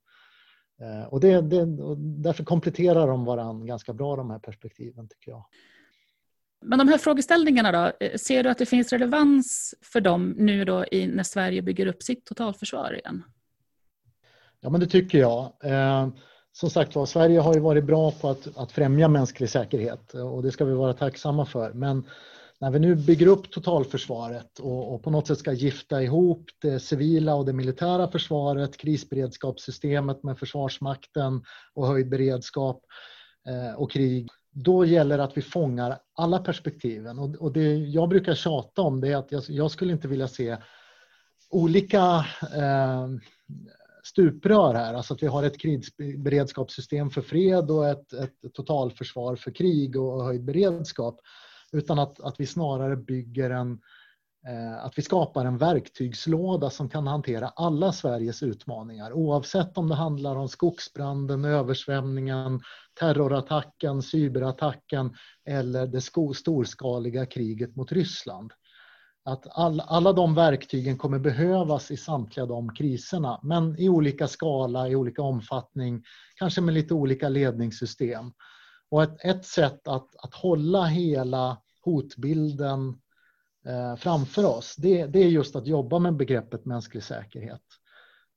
Eh, 0.80 1.08
och, 1.08 1.20
det, 1.20 1.40
det, 1.40 1.62
och 1.62 1.98
därför 1.98 2.44
kompletterar 2.44 3.06
de 3.06 3.24
varandra 3.24 3.66
ganska 3.66 3.92
bra 3.92 4.16
de 4.16 4.30
här 4.30 4.38
perspektiven 4.38 5.08
tycker 5.08 5.30
jag. 5.30 5.46
Men 6.62 6.78
de 6.78 6.88
här 6.88 6.98
frågeställningarna 6.98 7.72
då, 7.72 8.06
eh, 8.06 8.16
ser 8.16 8.42
du 8.42 8.50
att 8.50 8.58
det 8.58 8.66
finns 8.66 8.92
relevans 8.92 9.74
för 9.82 10.00
dem 10.00 10.34
nu 10.38 10.64
då 10.64 10.84
i, 10.84 11.06
när 11.06 11.22
Sverige 11.22 11.62
bygger 11.62 11.86
upp 11.86 12.02
sitt 12.02 12.24
totalförsvar 12.24 12.94
igen? 12.94 13.22
Ja 14.60 14.70
men 14.70 14.80
det 14.80 14.86
tycker 14.86 15.18
jag. 15.18 15.52
Eh, 15.64 16.08
som 16.56 16.70
sagt 16.70 16.94
var, 16.94 17.06
Sverige 17.06 17.40
har 17.40 17.54
ju 17.54 17.60
varit 17.60 17.84
bra 17.84 18.10
på 18.10 18.28
att, 18.28 18.56
att 18.56 18.72
främja 18.72 19.08
mänsklig 19.08 19.50
säkerhet 19.50 20.14
och 20.14 20.42
det 20.42 20.52
ska 20.52 20.64
vi 20.64 20.74
vara 20.74 20.92
tacksamma 20.92 21.46
för. 21.46 21.72
Men 21.72 22.06
när 22.60 22.70
vi 22.70 22.78
nu 22.78 22.94
bygger 22.94 23.26
upp 23.26 23.50
totalförsvaret 23.50 24.58
och, 24.58 24.94
och, 24.94 25.02
på 25.02 25.10
något 25.10 25.26
sätt 25.26 25.38
ska 25.38 25.52
gifta 25.52 26.02
ihop 26.02 26.50
det 26.62 26.80
civila 26.80 27.34
och 27.34 27.44
det 27.44 27.52
militära 27.52 28.10
försvaret, 28.10 28.76
krisberedskapssystemet 28.76 30.22
med 30.22 30.38
Försvarsmakten 30.38 31.42
och 31.74 31.86
höjd 31.86 32.08
beredskap 32.08 32.80
eh, 33.48 33.80
och 33.80 33.90
krig, 33.90 34.28
då 34.50 34.84
gäller 34.84 35.18
det 35.18 35.24
att 35.24 35.36
vi 35.36 35.42
fångar 35.42 35.98
alla 36.14 36.38
perspektiven. 36.38 37.18
Och, 37.18 37.34
och 37.34 37.52
det 37.52 37.74
jag 37.74 38.08
brukar 38.08 38.34
tjata 38.34 38.82
om 38.82 39.00
det 39.00 39.08
är 39.08 39.16
att 39.16 39.32
jag, 39.32 39.42
jag 39.48 39.70
skulle 39.70 39.92
inte 39.92 40.08
vilja 40.08 40.28
se 40.28 40.56
olika 41.50 42.26
eh, 42.56 43.08
stuprör 44.06 44.74
här, 44.74 44.94
alltså 44.94 45.14
att 45.14 45.22
vi 45.22 45.26
har 45.26 45.42
ett 45.42 45.58
krisberedskapssystem 45.58 47.10
för 47.10 47.22
fred 47.22 47.70
och 47.70 47.88
ett, 47.88 48.12
ett 48.12 48.54
totalförsvar 48.54 49.36
för 49.36 49.50
krig 49.50 49.96
och 49.96 50.24
höjd 50.24 50.44
beredskap. 50.44 51.20
Utan 51.72 51.98
att, 51.98 52.20
att 52.20 52.40
vi 52.40 52.46
snarare 52.46 52.96
bygger 52.96 53.50
en, 53.50 53.72
eh, 54.48 54.84
att 54.84 54.98
vi 54.98 55.02
skapar 55.02 55.44
en 55.44 55.58
verktygslåda 55.58 56.70
som 56.70 56.88
kan 56.88 57.06
hantera 57.06 57.48
alla 57.48 57.92
Sveriges 57.92 58.42
utmaningar 58.42 59.12
oavsett 59.12 59.78
om 59.78 59.88
det 59.88 59.94
handlar 59.94 60.36
om 60.36 60.48
skogsbranden, 60.48 61.44
översvämningen, 61.44 62.60
terrorattacken, 63.00 64.02
cyberattacken 64.02 65.14
eller 65.44 65.86
det 65.86 66.00
storskaliga 66.34 67.26
kriget 67.26 67.76
mot 67.76 67.92
Ryssland. 67.92 68.52
Att 69.26 69.46
all, 69.50 69.80
alla 69.80 70.12
de 70.12 70.34
verktygen 70.34 70.98
kommer 70.98 71.18
behövas 71.18 71.90
i 71.90 71.96
samtliga 71.96 72.46
de 72.46 72.74
kriserna 72.74 73.40
men 73.42 73.78
i 73.78 73.88
olika 73.88 74.28
skala, 74.28 74.88
i 74.88 74.96
olika 74.96 75.22
omfattning, 75.22 76.04
kanske 76.34 76.60
med 76.60 76.74
lite 76.74 76.94
olika 76.94 77.28
ledningssystem. 77.28 78.32
Och 78.90 79.02
ett, 79.02 79.24
ett 79.24 79.44
sätt 79.44 79.88
att, 79.88 80.16
att 80.16 80.34
hålla 80.34 80.84
hela 80.84 81.58
hotbilden 81.84 82.88
eh, 83.66 83.96
framför 83.96 84.44
oss, 84.44 84.76
det, 84.76 85.06
det, 85.06 85.18
är 85.18 85.28
just 85.28 85.56
att 85.56 85.66
jobba 85.66 85.98
med 85.98 86.16
begreppet 86.16 86.64
mänsklig 86.64 87.02
säkerhet. 87.02 87.62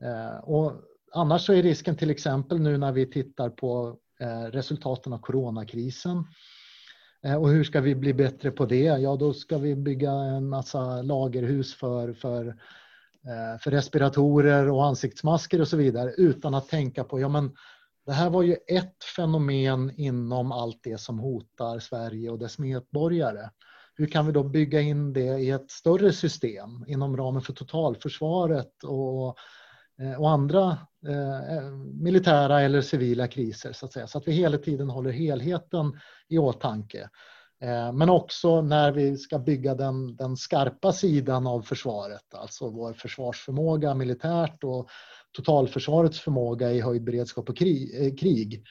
Eh, 0.04 0.38
och 0.38 0.74
annars 1.14 1.46
så 1.46 1.54
är 1.54 1.64
risken 1.64 1.98
till 1.98 2.10
exempel 2.10 2.60
nu 2.60 2.78
när 2.78 2.92
vi 2.92 3.12
tittar 3.12 3.50
på 3.50 3.98
eh, 4.20 4.52
resultaten 4.52 5.14
av 5.14 5.18
coronakrisen 5.18 6.18
eh, 6.18 6.24
Eh, 7.26 7.36
och 7.36 7.50
hur 7.50 7.64
ska 7.64 7.82
vi 7.82 7.96
bli 7.96 8.14
bättre 8.14 8.52
på 8.52 8.66
det? 8.66 8.84
Ja, 8.84 9.16
då 9.16 9.34
ska 9.34 9.58
vi 9.58 9.76
bygga 9.76 10.12
en 10.12 10.50
massa 10.50 11.02
lagerhus 11.02 11.76
för, 11.76 12.14
för, 12.14 12.48
eh, 12.48 13.60
för 13.62 13.72
respiratorer 13.72 14.70
och 14.70 14.86
ansiktsmasker 14.86 15.62
och 15.62 15.68
så 15.68 15.78
vidare 15.78 16.14
utan 16.18 16.54
att 16.54 16.70
tänka 16.70 17.04
på, 17.04 17.20
ja 17.20 17.30
men 17.30 17.56
det 18.06 18.14
här 18.14 18.30
var 18.30 18.44
ju 18.44 18.54
ett 18.68 19.04
fenomen 19.16 19.92
inom 19.96 20.52
allt 20.52 20.80
det 20.84 20.98
som 20.98 21.20
hotar 21.20 21.80
Sverige 21.80 22.30
och 22.30 22.40
dess 22.40 22.60
medborgare. 22.60 23.50
Hur 23.96 24.08
kan 24.08 24.26
vi 24.26 24.32
då 24.32 24.44
bygga 24.44 24.82
in 24.82 25.14
det 25.14 25.40
i 25.40 25.50
ett 25.50 25.72
större 25.72 26.14
system 26.14 26.86
inom 26.88 27.18
ramen 27.18 27.42
för 27.42 27.54
totalförsvaret 27.54 28.84
och, 28.84 29.38
Eh, 30.02 30.22
och 30.22 30.30
andra 30.30 30.78
eh, 31.08 31.58
eh, 31.58 31.72
militära 32.02 32.62
eller 32.62 32.82
civila 32.82 33.28
kriser 33.28 33.74
så 33.74 33.86
att 33.86 33.94
säga. 33.94 34.08
Så 34.08 34.18
att 34.18 34.28
vi 34.28 34.32
hela 34.32 34.58
tiden 34.58 34.90
håller 34.90 35.12
helheten 35.12 36.00
i 36.30 36.38
åtanke. 36.38 37.10
Men 37.94 38.10
också 38.10 38.62
när 38.62 38.92
vi 38.92 39.18
ska 39.18 39.40
bygga 39.40 39.76
den, 39.76 40.16
den 40.16 40.38
skarpa 40.38 40.94
sidan 40.94 41.48
av 41.48 41.62
försvaret, 41.62 42.34
alltså 42.34 42.70
vår 42.70 42.94
försvarsförmåga 42.94 43.94
militärt 43.94 44.64
och 44.64 44.90
totalförsvarets 45.38 46.20
förmåga 46.20 46.72
i 46.72 46.82
höjd 46.82 47.04
beredskap 47.04 47.50
och 47.50 47.58
krig. 47.58 48.64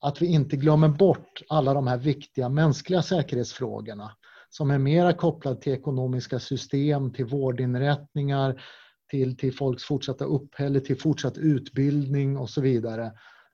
Att 0.00 0.22
vi 0.22 0.26
inte 0.26 0.56
glömmer 0.56 0.88
bort 0.88 1.42
alla 1.48 1.74
de 1.74 1.86
här 1.86 1.96
viktiga 1.96 2.48
mänskliga 2.48 3.02
säkerhetsfrågorna 3.02 4.16
som 4.48 4.70
är 4.70 4.78
mera 4.78 5.12
kopplade 5.12 5.60
till 5.60 5.72
ekonomiska 5.72 6.38
system, 6.38 7.12
till 7.12 7.24
vårdinrättningar, 7.24 8.62
till, 9.10 9.36
till 9.36 9.54
folks 9.54 9.84
fortsatta 9.84 10.24
uppehälle, 10.24 10.80
till 10.80 11.00
fortsatt 11.00 11.38
utbildning 11.38 12.36
och 12.36 12.50
så 12.50 12.60
vidare. 12.60 13.12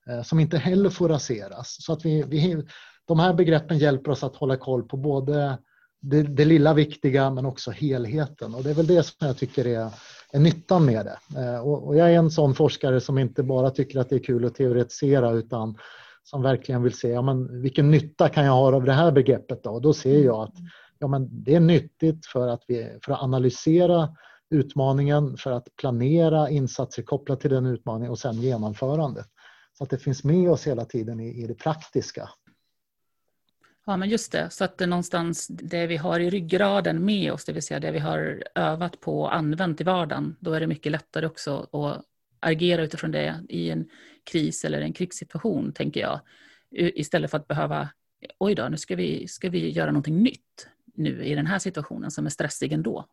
Eh, 0.09 0.23
som 0.23 0.39
inte 0.39 0.57
heller 0.57 0.89
får 0.89 1.09
raseras. 1.09 1.77
Så 1.79 1.93
att 1.93 2.05
vi, 2.05 2.23
vi, 2.27 2.63
de 3.05 3.19
här 3.19 3.33
begreppen 3.33 3.77
hjälper 3.77 4.11
oss 4.11 4.23
att 4.23 4.35
hålla 4.35 4.57
koll 4.57 4.83
på 4.83 4.97
både 4.97 5.57
det, 6.01 6.23
det, 6.23 6.45
lilla 6.45 6.73
viktiga 6.73 7.29
men 7.29 7.45
också 7.45 7.71
helheten. 7.71 8.55
Och 8.55 8.63
det 8.63 8.69
är 8.69 8.73
väl 8.73 8.87
det 8.87 9.03
som 9.03 9.27
jag 9.27 9.37
tycker 9.37 9.67
är, 9.67 9.89
är 10.31 10.39
nyttan 10.39 10.85
med 10.85 11.05
det. 11.05 11.41
Eh, 11.41 11.59
och, 11.59 11.87
och, 11.87 11.95
jag 11.95 12.11
är 12.11 12.17
en 12.17 12.31
sån 12.31 12.55
forskare 12.55 13.01
som 13.01 13.17
inte 13.17 13.43
bara 13.43 13.69
tycker 13.69 13.99
att 13.99 14.09
det 14.09 14.15
är 14.15 14.23
kul 14.23 14.45
att 14.45 14.55
teoretisera 14.55 15.31
utan 15.31 15.77
som 16.23 16.41
verkligen 16.41 16.83
vill 16.83 16.97
se 16.97 17.09
ja, 17.09 17.21
men 17.21 17.61
vilken 17.61 17.91
nytta 17.91 18.29
kan 18.29 18.45
jag 18.45 18.51
ha 18.51 18.75
av 18.75 18.83
det 18.83 18.93
här 18.93 19.11
begreppet. 19.11 19.63
Då? 19.63 19.69
Och 19.69 19.81
då 19.81 19.93
ser 19.93 20.19
jag 20.23 20.43
att 20.43 20.55
ja, 20.99 21.07
men 21.07 21.43
det 21.43 21.55
är 21.55 21.59
nyttigt 21.59 22.25
för 22.25 22.47
att, 22.47 22.63
vi, 22.67 22.97
för 23.05 23.13
att 23.13 23.21
analysera 23.21 24.09
utmaningen, 24.49 25.37
för 25.37 25.51
att 25.51 25.67
planera 25.75 26.49
insatser 26.49 27.03
kopplat 27.03 27.41
till 27.41 27.51
den 27.51 27.65
utmaningen 27.65 28.11
och 28.11 28.19
sen 28.19 28.41
genomförandet. 28.41 29.27
Så 29.77 29.83
att 29.83 29.89
det 29.89 29.97
finns 29.97 30.23
med 30.23 30.51
oss 30.51 30.67
hela 30.67 30.85
tiden 30.85 31.19
i, 31.19 31.43
i 31.43 31.47
det 31.47 31.53
praktiska. 31.55 32.29
Ja, 33.85 33.97
men 33.97 34.09
just 34.09 34.31
det. 34.31 34.49
Så 34.49 34.63
att 34.63 34.77
det 34.77 34.85
är 34.85 34.87
någonstans 34.87 35.47
det 35.47 35.87
vi 35.87 35.97
har 35.97 36.19
i 36.19 36.29
ryggraden 36.29 37.05
med 37.05 37.33
oss, 37.33 37.45
det 37.45 37.53
vill 37.53 37.63
säga 37.63 37.79
det 37.79 37.91
vi 37.91 37.99
har 37.99 38.43
övat 38.55 38.99
på 38.99 39.21
och 39.21 39.35
använt 39.35 39.81
i 39.81 39.83
vardagen, 39.83 40.35
då 40.39 40.53
är 40.53 40.59
det 40.59 40.67
mycket 40.67 40.91
lättare 40.91 41.25
också 41.25 41.67
att 41.71 42.05
agera 42.39 42.83
utifrån 42.83 43.11
det 43.11 43.45
i 43.49 43.69
en 43.69 43.89
kris 44.31 44.65
eller 44.65 44.81
en 44.81 44.93
krigssituation, 44.93 45.73
tänker 45.73 45.99
jag. 45.99 46.19
Istället 46.71 47.31
för 47.31 47.37
att 47.37 47.47
behöva, 47.47 47.89
oj 48.39 48.55
då, 48.55 48.69
nu 48.69 48.77
ska 48.77 48.95
vi, 48.95 49.27
ska 49.27 49.49
vi 49.49 49.69
göra 49.69 49.91
någonting 49.91 50.23
nytt 50.23 50.67
nu 50.95 51.23
i 51.23 51.35
den 51.35 51.47
här 51.47 51.59
situationen 51.59 52.11
som 52.11 52.25
är 52.25 52.29
stressig 52.29 52.73
ändå. 52.73 53.05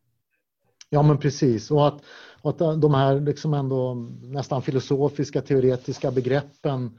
Ja 0.89 1.03
men 1.03 1.19
precis 1.19 1.71
och 1.71 1.87
att, 1.87 2.03
att 2.43 2.59
de 2.59 2.95
här 2.95 3.21
liksom 3.21 3.55
ändå 3.55 3.95
nästan 4.23 4.63
filosofiska 4.63 5.41
teoretiska 5.43 6.11
begreppen 6.11 6.99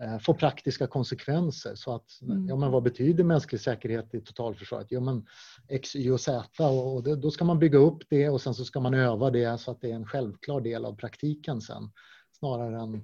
Eh, 0.00 0.18
få 0.18 0.34
praktiska 0.34 0.86
konsekvenser. 0.86 1.74
Så 1.74 1.94
att, 1.94 2.22
mm. 2.22 2.48
ja, 2.48 2.56
men 2.56 2.70
vad 2.70 2.82
betyder 2.82 3.24
mänsklig 3.24 3.60
säkerhet 3.60 4.14
i 4.14 4.20
totalförsvaret? 4.20 4.86
Jo, 4.90 5.00
men 5.00 5.26
X, 5.68 5.96
Y 5.96 6.10
och 6.10 6.20
Z 6.20 6.64
och 6.68 7.02
det, 7.02 7.16
då 7.16 7.30
ska 7.30 7.44
man 7.44 7.58
bygga 7.58 7.78
upp 7.78 7.98
det 8.10 8.28
och 8.28 8.40
sen 8.40 8.54
så 8.54 8.64
ska 8.64 8.80
man 8.80 8.94
öva 8.94 9.30
det 9.30 9.60
så 9.60 9.70
att 9.70 9.80
det 9.80 9.90
är 9.90 9.94
en 9.94 10.06
självklar 10.06 10.60
del 10.60 10.84
av 10.84 10.96
praktiken 10.96 11.60
sen. 11.60 11.90
Snarare 12.38 12.80
än 12.80 13.02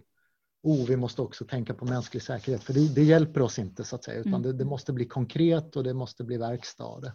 oh, 0.63 0.87
vi 0.87 0.97
måste 0.97 1.23
också 1.23 1.45
tänka 1.45 1.75
på 1.75 1.85
mänsklig 1.85 2.23
säkerhet 2.23 2.63
för 2.63 2.73
det, 2.73 2.95
det 2.95 3.05
hjälper 3.05 3.43
oss 3.43 3.59
inte 3.59 3.85
så 3.85 3.97
att 3.97 4.05
säga 4.05 4.21
utan 4.21 4.35
mm. 4.35 4.43
det, 4.43 4.53
det, 4.53 4.65
måste 4.65 4.93
bli 4.93 5.05
konkret 5.05 5.77
och 5.77 5.85
det 5.85 5.95
måste 5.95 6.25
bli 6.25 6.37
verkstad. 6.37 7.13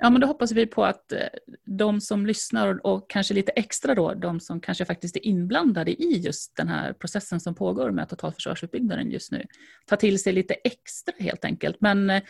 Ja, 0.00 0.10
men 0.10 0.20
då 0.20 0.26
hoppas 0.26 0.52
vi 0.52 0.66
på 0.66 0.84
att 0.84 1.12
eh, 1.12 1.20
de 1.64 2.00
som 2.00 2.26
lyssnar 2.26 2.86
och 2.86 3.10
kanske 3.10 3.34
lite 3.34 3.52
extra 3.52 3.94
då, 3.94 4.14
de 4.14 4.40
som 4.40 4.60
kanske 4.60 4.84
faktiskt 4.84 5.16
är 5.16 5.26
inblandade 5.26 6.02
i 6.02 6.18
just 6.18 6.56
den 6.56 6.68
här 6.68 6.92
processen 6.92 7.40
som 7.40 7.54
pågår 7.54 7.90
med 7.90 8.08
totalförsvarsutbyggnaden 8.08 9.10
just 9.10 9.32
nu, 9.32 9.46
tar 9.86 9.96
till 9.96 10.22
sig 10.22 10.32
lite 10.32 10.54
extra 10.54 11.14
helt 11.18 11.44
enkelt. 11.44 11.76
Men 11.80 12.10
eh, 12.10 12.22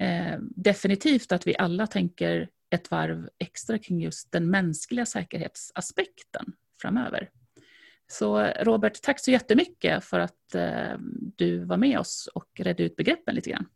eh, 0.00 0.38
definitivt 0.40 1.32
att 1.32 1.46
vi 1.46 1.56
alla 1.58 1.86
tänker 1.86 2.48
ett 2.70 2.90
varv 2.90 3.28
extra 3.38 3.78
kring 3.78 4.00
just 4.00 4.32
den 4.32 4.50
mänskliga 4.50 5.06
säkerhetsaspekten 5.06 6.52
framöver. 6.82 7.30
Så 8.06 8.46
Robert, 8.60 9.02
tack 9.02 9.20
så 9.20 9.30
jättemycket 9.30 10.04
för 10.04 10.20
att 10.20 10.54
eh, 10.54 10.98
du 11.36 11.64
var 11.64 11.76
med 11.76 11.98
oss 11.98 12.28
och 12.34 12.48
redde 12.58 12.82
ut 12.82 12.96
begreppen 12.96 13.34
lite 13.34 13.50
grann. 13.50 13.66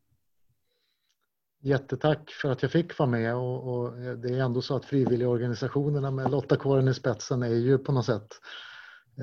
Jättetack 1.60 2.30
för 2.30 2.50
att 2.50 2.62
jag 2.62 2.72
fick 2.72 2.98
vara 2.98 3.08
med 3.08 3.36
och, 3.36 3.74
och 3.74 3.92
det 3.98 4.28
är 4.28 4.38
ändå 4.38 4.62
så 4.62 4.76
att 4.76 4.84
frivilligorganisationerna 4.84 6.10
med 6.10 6.30
Lottakåren 6.30 6.88
i 6.88 6.94
spetsen 6.94 7.42
är 7.42 7.54
ju 7.54 7.78
på 7.78 7.92
något 7.92 8.06
sätt 8.06 8.28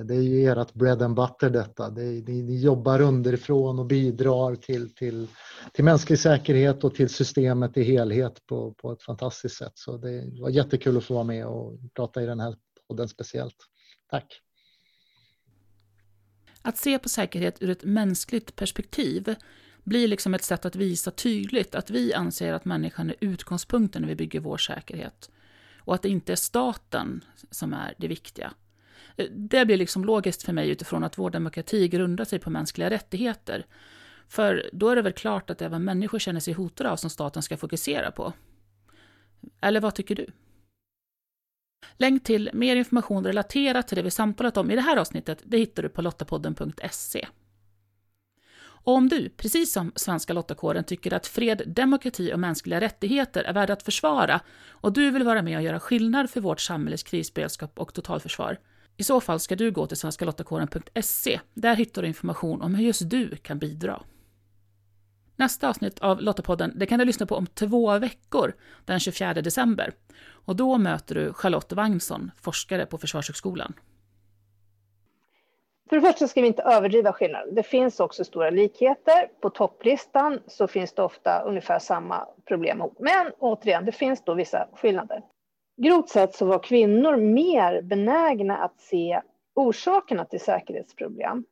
det 0.04 0.15
är 0.15 0.21
ju 0.21 0.45
ert 0.45 0.74
bread 0.74 1.02
and 1.02 1.15
butter 1.15 1.50
detta. 1.50 1.89
Det 1.89 2.02
är, 2.02 2.21
ni, 2.21 2.41
ni, 2.41 2.62
jobbar 2.62 3.02
underifrån 3.02 3.80
och 3.80 3.86
bidrar 3.86 4.56
till, 4.56 4.93
till, 4.93 5.28
till 5.74 5.84
mänsklig 5.84 6.19
säkerhet 6.19 6.84
och 6.84 6.95
till 6.95 7.10
systemet 7.10 7.78
i 7.78 7.84
helhet 7.84 8.45
på, 8.45 8.74
på 8.74 8.91
ett 8.91 9.04
fantastiskt 9.04 9.58
sätt. 9.58 9.71
Så 9.76 9.98
det 9.98 10.41
var 10.41 10.50
jättekul 10.50 10.98
att 10.98 11.04
få 11.04 11.13
vara 11.13 11.24
med 11.24 11.45
och 11.45 11.80
prata 11.95 12.24
i 12.24 12.26
den 12.26 12.39
här 12.39 12.56
podden 12.88 13.08
speciellt. 13.08 13.56
Tack! 14.10 14.41
Att 16.62 16.78
se 16.78 17.00
på 17.00 17.10
säkerhet 17.10 17.62
ur 17.62 17.69
ett 17.69 17.84
mänskligt 17.84 18.56
perspektiv 18.56 19.36
blir 19.86 20.08
liksom 20.08 20.34
ett 20.34 20.43
sätt 20.43 20.65
att 20.65 20.76
visa 20.76 21.12
tydligt 21.12 21.76
att 21.76 21.89
vi 21.89 22.13
anser 22.13 22.54
att 22.54 22.65
människan 22.65 23.10
är 23.10 23.15
utgångspunkten 23.19 24.02
när 24.02 24.10
vi 24.10 24.15
bygger 24.15 24.39
vår 24.39 24.58
säkerhet. 24.58 25.32
Och 25.80 25.95
att 25.95 26.02
det 26.02 26.10
inte 26.10 26.32
är 26.32 26.36
staten 26.36 27.24
som 27.52 27.74
är 27.74 27.93
det 27.98 28.08
viktiga. 28.08 28.54
Det 29.32 29.65
blir 29.65 29.78
liksom 29.78 30.06
logiskt 30.06 30.43
för 30.43 30.54
mig 30.54 30.69
utifrån 30.69 31.04
att 31.04 31.17
vår 31.17 31.30
demokrati 31.30 31.88
grundar 31.88 32.26
sig 32.26 32.39
på 32.39 32.50
mänskliga 32.50 32.89
rättigheter. 32.89 33.65
För 34.28 34.69
då 34.74 34.89
är 34.89 34.95
det 34.95 35.02
väl 35.02 35.13
klart 35.13 35.50
att 35.50 35.62
även 35.62 35.84
människor 35.84 36.19
känner 36.19 36.39
sig 36.39 36.54
hotade 36.54 36.89
av 36.89 36.95
som 36.95 37.10
staten 37.10 37.43
ska 37.43 37.58
fokusera 37.58 38.12
på. 38.12 38.34
Eller 39.62 39.82
vad 39.82 39.95
tycker 39.95 40.15
du? 40.15 40.28
Länk 41.98 42.24
till 42.24 42.50
mer 42.54 42.76
information 42.76 43.24
relaterat 43.24 43.88
till 43.88 43.95
det 43.95 44.04
vi 44.04 44.12
samtalat 44.12 44.58
om 44.58 44.71
i 44.71 44.76
det 44.76 44.82
här 44.82 44.98
avsnittet 44.98 45.41
det 45.43 45.58
hittar 45.58 45.84
du 45.84 45.89
på 45.89 46.02
lottapodden.se. 46.02 47.28
Och 48.86 48.93
om 48.93 49.10
du, 49.10 49.30
precis 49.30 49.74
som 49.74 49.91
Svenska 49.95 50.34
Lottakåren, 50.34 50.84
tycker 50.84 51.13
att 51.13 51.28
fred, 51.28 51.62
demokrati 51.65 52.34
och 52.34 52.39
mänskliga 52.39 52.82
rättigheter 52.82 53.43
är 53.43 53.54
värda 53.54 53.74
att 53.74 53.84
försvara 53.84 54.39
och 54.69 54.93
du 54.93 55.12
vill 55.12 55.24
vara 55.24 55.41
med 55.41 55.58
och 55.58 55.63
göra 55.63 55.80
skillnad 55.80 56.30
för 56.30 56.41
vårt 56.41 56.62
samhälles 56.62 57.04
krisberedskap 57.04 57.80
och 57.80 57.93
totalförsvar, 57.93 58.58
i 58.98 59.04
så 59.04 59.21
fall 59.21 59.39
ska 59.39 59.56
du 59.56 59.71
gå 59.71 59.88
till 59.88 59.98
svenskalottakåren.se. 59.98 61.39
Där 61.54 61.76
hittar 61.76 62.02
du 62.02 62.08
information 62.08 62.62
om 62.62 62.76
hur 62.76 62.86
just 62.86 63.10
du 63.10 63.36
kan 63.36 63.60
bidra. 63.60 64.04
Nästa 65.36 65.69
avsnitt 65.69 66.00
av 66.00 66.21
Lottapodden 66.21 66.74
det 66.76 66.86
kan 66.86 67.00
du 67.00 67.06
lyssna 67.06 67.26
på 67.26 67.36
om 67.36 67.48
två 67.48 68.00
veckor, 68.00 68.54
den 68.86 69.00
24 69.00 69.34
december. 69.34 69.93
Och 70.28 70.56
då 70.56 70.78
möter 70.78 71.15
du 71.15 71.34
Charlotte 71.34 71.74
Wagnsson, 71.74 72.32
forskare 72.41 72.86
på 72.86 72.98
Försvarshögskolan. 72.98 73.74
För 75.89 75.95
det 75.95 76.02
första 76.02 76.28
ska 76.28 76.41
vi 76.41 76.48
inte 76.48 76.63
överdriva 76.63 77.13
skillnaden. 77.13 77.56
Det 77.56 77.63
finns 77.63 78.00
också 78.00 78.24
stora 78.24 78.50
likheter. 78.50 79.30
På 79.41 79.50
topplistan 79.50 80.39
så 80.48 80.67
finns 80.67 80.93
det 80.93 81.04
ofta 81.04 81.41
ungefär 81.41 81.80
samma 81.80 82.28
problem. 82.45 82.84
Men 83.00 83.32
återigen, 83.39 83.86
det 83.86 83.91
finns 83.91 84.24
då 84.24 84.34
vissa 84.34 84.67
skillnader. 84.74 85.21
Grovt 85.82 86.10
sett 86.10 86.36
så 86.36 86.45
var 86.45 86.60
kvinnor 86.60 87.15
mer 87.15 87.82
benägna 87.82 88.58
att 88.58 88.80
se 88.80 89.21
orsakerna 89.56 90.26
till 90.26 90.39
säkerhetsproblem. 90.39 91.45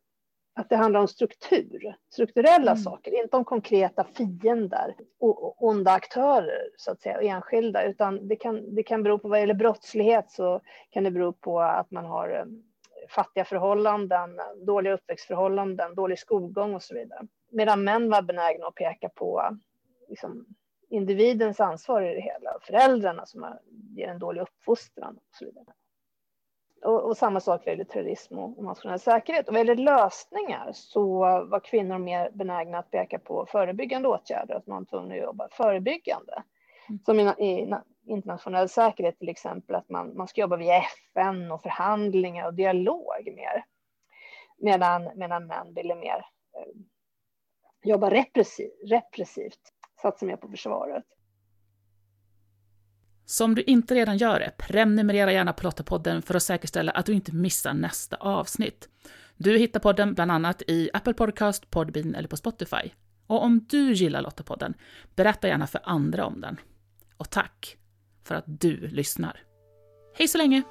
Att 0.55 0.69
det 0.69 0.75
handlar 0.75 0.99
om 0.99 1.07
struktur, 1.07 1.95
strukturella 2.13 2.71
mm. 2.71 2.83
saker, 2.83 3.21
inte 3.23 3.37
om 3.37 3.45
konkreta 3.45 4.03
fiender 4.03 4.95
och 5.19 5.63
onda 5.63 5.91
aktörer, 5.91 6.69
så 6.77 6.91
att 6.91 7.01
säga, 7.01 7.21
enskilda, 7.21 7.83
utan 7.83 8.27
det 8.27 8.35
kan, 8.35 8.75
det 8.75 8.83
kan 8.83 9.03
bero 9.03 9.19
på, 9.19 9.27
vad 9.27 9.39
gäller 9.39 9.53
brottslighet 9.53 10.31
så 10.31 10.61
kan 10.89 11.03
det 11.03 11.11
bero 11.11 11.33
på 11.33 11.61
att 11.61 11.91
man 11.91 12.05
har 12.05 12.29
eh, 12.29 12.45
fattiga 13.09 13.45
förhållanden, 13.45 14.39
dåliga 14.65 14.93
uppväxtförhållanden, 14.93 15.95
dålig 15.95 16.19
skolgång 16.19 16.75
och 16.75 16.83
så 16.83 16.93
vidare. 16.93 17.27
Medan 17.51 17.83
män 17.83 18.09
var 18.09 18.21
benägna 18.21 18.67
att 18.67 18.75
peka 18.75 19.09
på 19.09 19.57
liksom, 20.09 20.45
individens 20.89 21.59
ansvar 21.59 22.01
i 22.01 22.13
det 22.13 22.21
hela, 22.21 22.57
föräldrarna 22.61 23.25
som 23.25 23.45
ger 23.95 24.07
en 24.07 24.19
dålig 24.19 24.41
uppfostran 24.41 25.15
och 25.15 25.35
så 25.35 25.45
vidare. 25.45 25.65
Och, 26.85 27.03
och 27.03 27.17
samma 27.17 27.39
sak 27.39 27.61
vad 27.65 27.73
gäller 27.73 27.83
terrorism 27.83 28.37
och 28.37 28.63
nationell 28.63 28.99
säkerhet. 28.99 29.47
Och 29.47 29.53
vad 29.53 29.59
gäller 29.59 29.83
lösningar 29.83 30.69
så 30.73 31.19
var 31.45 31.59
kvinnor 31.59 31.97
mer 31.97 32.31
benägna 32.33 32.77
att 32.77 32.91
peka 32.91 33.19
på 33.19 33.45
förebyggande 33.45 34.07
åtgärder, 34.07 34.55
att 34.55 34.67
man 34.67 34.77
var 34.77 34.85
tvungen 34.85 35.11
att 35.11 35.25
jobba 35.25 35.47
förebyggande. 35.51 36.43
Mm. 36.89 36.99
Som 37.05 37.19
i, 37.19 37.23
i, 37.23 37.73
internationell 38.05 38.69
säkerhet 38.69 39.19
till 39.19 39.29
exempel, 39.29 39.75
att 39.75 39.89
man, 39.89 40.17
man 40.17 40.27
ska 40.27 40.41
jobba 40.41 40.57
via 40.57 40.83
FN 41.13 41.51
och 41.51 41.61
förhandlingar 41.61 42.47
och 42.47 42.53
dialog 42.53 43.25
mer. 43.25 43.65
Medan, 44.57 45.09
medan 45.15 45.47
män 45.47 45.73
ville 45.73 45.95
mer 45.95 46.25
eh, 46.57 46.81
jobba 47.83 48.09
repressiv, 48.09 48.69
repressivt 48.85 49.59
satsa 50.01 50.25
mer 50.25 50.37
på 50.37 50.47
försvaret. 50.47 51.03
Som 53.25 53.55
du 53.55 53.63
inte 53.63 53.95
redan 53.95 54.17
gör 54.17 54.39
det, 54.39 54.51
prenumerera 54.57 55.31
gärna 55.31 55.53
på 55.53 55.63
Lottapodden 55.63 56.21
för 56.21 56.35
att 56.35 56.43
säkerställa 56.43 56.91
att 56.91 57.05
du 57.05 57.13
inte 57.13 57.35
missar 57.35 57.73
nästa 57.73 58.15
avsnitt. 58.15 58.89
Du 59.37 59.57
hittar 59.57 59.79
podden 59.79 60.13
bland 60.13 60.31
annat 60.31 60.61
i 60.67 60.89
Apple 60.93 61.13
Podcast, 61.13 61.69
Podbean 61.69 62.15
eller 62.15 62.27
på 62.27 62.37
Spotify. 62.37 62.91
Och 63.27 63.43
om 63.43 63.65
du 63.69 63.93
gillar 63.93 64.21
Lottapodden, 64.21 64.73
berätta 65.15 65.47
gärna 65.47 65.67
för 65.67 65.81
andra 65.83 66.25
om 66.25 66.41
den. 66.41 66.59
Och 67.17 67.29
tack 67.29 67.77
för 68.23 68.35
att 68.35 68.45
du 68.47 68.87
lyssnar. 68.87 69.39
Hej 70.17 70.27
så 70.27 70.37
länge! 70.37 70.63